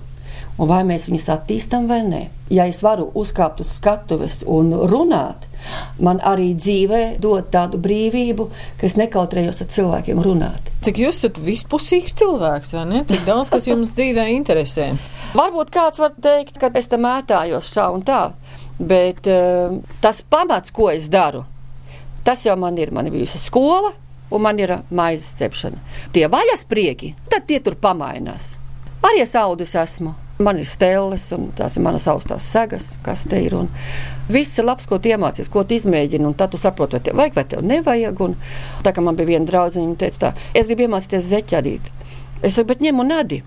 Un 0.60 0.68
vai 0.68 0.82
mēs 0.84 1.06
viņus 1.08 1.30
attīstām 1.32 1.86
vai 1.88 2.02
nē. 2.04 2.26
Ja 2.52 2.66
es 2.68 2.82
varu 2.84 3.06
uzkāpt 3.16 3.62
uz 3.64 3.70
skatuves 3.78 4.42
un 4.44 4.68
runāt, 4.90 5.46
man 5.96 6.20
arī 6.28 6.50
dzīvē 6.58 7.00
dod 7.22 7.48
tādu 7.54 7.80
brīvību, 7.80 8.46
ka 8.76 8.86
es 8.86 8.98
nekautrējos 9.00 9.62
ar 9.64 9.70
cilvēkiem 9.72 10.20
runāt. 10.22 10.68
Cik 10.84 11.00
jūs 11.00 11.22
esat 11.22 11.40
vispusīgs 11.40 12.12
cilvēks, 12.20 12.74
vai 12.76 12.84
ne? 12.90 13.02
Cik 13.08 13.24
daudz 13.24 13.52
kas 13.54 13.70
jums 13.70 13.96
dzīvē 13.96 14.28
interesē? 14.36 14.90
Varbūt 15.32 15.72
kāds 15.72 16.02
var 16.02 16.12
teikt, 16.20 16.60
ka 16.60 16.68
es 16.76 16.90
tam 16.92 17.06
mētājos 17.06 17.72
šā 17.72 17.88
un 17.94 18.04
tā. 18.04 18.26
Bet 18.82 19.28
uh, 19.30 19.76
tas 20.02 20.22
pamats, 20.26 20.74
ko 20.74 20.88
es 20.90 21.06
daru, 21.12 21.44
tas 22.26 22.42
jau 22.46 22.56
man 22.58 22.78
ir. 22.78 22.90
Man 22.90 23.06
ir 23.06 23.14
bijusi 23.14 23.38
skola, 23.38 23.92
un 24.32 24.42
man 24.42 24.58
ir 24.58 24.74
maizes 24.90 25.36
cepšana. 25.38 25.78
Tie 26.12 26.26
vaļas 26.30 26.66
prieki, 26.68 27.12
tad 27.30 27.46
tie 27.46 27.60
tur 27.62 27.78
pamainās. 27.78 28.56
Arī 29.02 29.22
es 29.22 29.34
audus 29.38 29.74
esmu. 29.78 30.14
Man 30.42 30.58
ir 30.58 30.66
stēles, 30.66 31.28
un 31.36 31.50
tās 31.54 31.76
ir 31.76 31.84
manas 31.84 32.08
augstās 32.10 32.46
segas, 32.54 32.96
kas 33.04 33.26
te 33.30 33.38
ir. 33.44 33.54
Viss 34.32 34.58
ir 34.58 34.66
labs, 34.66 34.86
ko 34.90 34.98
iemācies, 34.98 35.50
ko 35.52 35.62
izmēģini, 35.62 36.26
un 36.26 36.34
tad 36.38 36.54
tu 36.54 36.58
saproti, 36.58 36.96
vai 36.96 37.02
tev 37.02 37.18
vajag, 37.20 37.36
vai 37.36 37.44
tev 37.50 37.66
nevajag. 37.66 38.22
Un 38.26 38.36
tā 38.86 38.94
kā 38.94 39.04
man 39.04 39.18
bija 39.18 39.34
viena 39.34 39.46
draudzene, 39.46 39.90
viņa 39.90 40.00
teica, 40.00 40.22
tā, 40.24 40.32
es 40.58 40.70
gribu 40.70 40.86
iemācīties 40.86 41.28
zeķadīt. 41.28 41.92
Es 42.42 42.56
saku, 42.56 42.72
bet 42.72 42.82
ņem 42.82 43.02
un 43.04 43.14
adi, 43.14 43.42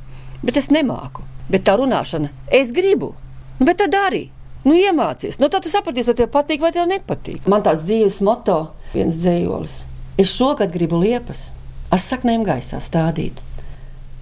bet 0.46 0.60
es 0.62 0.72
nemāku. 0.72 1.26
Bet 1.50 1.66
tā 1.68 1.76
runāšana, 1.80 2.32
es 2.54 2.72
gribu, 2.76 3.14
bet 3.60 3.82
tad 3.82 3.98
arī. 4.06 4.28
Nu, 4.66 4.74
iemācies. 4.74 5.38
Nu, 5.38 5.50
tad 5.54 5.62
tu 5.62 5.70
sapratīsi, 5.70 6.10
vai 6.10 6.18
tev 6.18 6.32
patīk 6.34 6.64
vai 6.64 6.72
tev 6.74 6.88
nepatīk. 6.90 7.46
Man 7.50 7.62
tāds 7.66 7.84
dzīves 7.86 8.18
moto, 8.26 8.58
viens 8.96 9.20
dzējolis. 9.22 9.84
Es 10.18 10.32
šogad 10.34 10.74
gribu 10.74 10.98
liepas 11.04 11.50
ar 11.94 12.02
saknēm 12.02 12.46
gaisā 12.48 12.80
stādīt. 12.82 13.38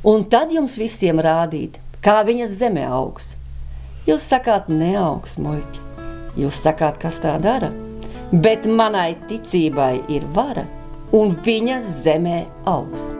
Un 0.04 0.26
tad 0.28 0.52
jums 0.52 0.76
visiem 0.76 1.22
rādīt, 1.24 1.80
kā 2.04 2.20
viņas 2.28 2.58
zemē 2.60 2.90
augs. 2.92 3.38
Jūs 4.04 4.28
sakāt, 4.28 4.68
neaugs 4.68 5.38
muļķi. 5.40 5.84
Jūs 6.44 6.60
sakāt, 6.66 7.00
kas 7.00 7.22
tā 7.24 7.38
dara. 7.40 7.72
Bet 8.34 8.66
manai 8.68 9.14
ticībai 9.30 10.02
ir 10.12 10.28
vara, 10.36 10.66
un 11.16 11.38
viņas 11.46 11.88
zemē 12.04 12.40
augs. 12.68 13.14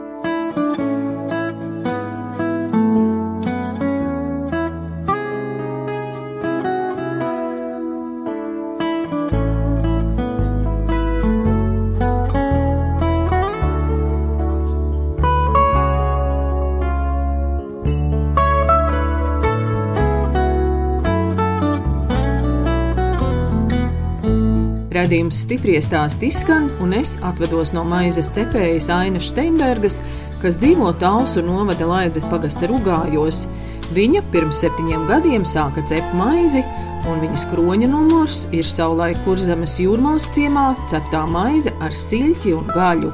Raidījums 24.94 25.40
stipri 25.42 25.74
stāst 25.82 26.22
izskan, 26.22 26.68
un 26.78 26.92
es 26.94 27.16
atvedos 27.26 27.72
no 27.74 27.82
maizes 27.88 28.28
cepējas 28.36 28.86
Ainas 28.94 29.26
Steinbergas, 29.32 29.96
kas 30.38 30.60
dzīvo 30.60 30.92
Talsu 31.00 31.42
novada 31.42 31.88
Laidzes 31.88 32.28
pagasta 32.30 32.68
rugājos. 32.70 33.48
Viņa 33.96 34.22
pirms 34.30 34.60
septiņiem 34.62 35.08
gadiem 35.08 35.46
sāka 35.48 35.82
cept 35.90 36.14
maizi, 36.14 36.62
un 37.10 37.18
viņas 37.24 37.48
kroņa 37.50 37.88
numurs 37.90 38.44
ir 38.54 38.62
savulaik 38.70 39.18
kurzemes 39.26 39.80
jūrmālas 39.82 40.28
ciemā 40.36 40.70
ceptā 40.92 41.24
maize 41.26 41.74
ar 41.82 41.98
siļķi 42.04 42.54
un 42.54 42.70
gaļu. 42.70 43.10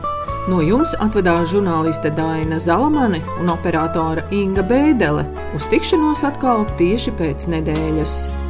No 0.53 0.61
jums 0.61 0.93
atvedās 1.01 1.49
žurnāliste 1.55 2.12
Dāna 2.12 2.61
Zalamane 2.61 3.23
un 3.40 3.55
operātore 3.57 4.27
Inga 4.37 4.66
Bēdele. 4.69 5.25
Uz 5.57 5.73
tikšanos 5.73 6.27
atkal 6.29 6.69
tieši 6.77 7.16
pēc 7.16 7.49
nedēļas. 7.57 8.50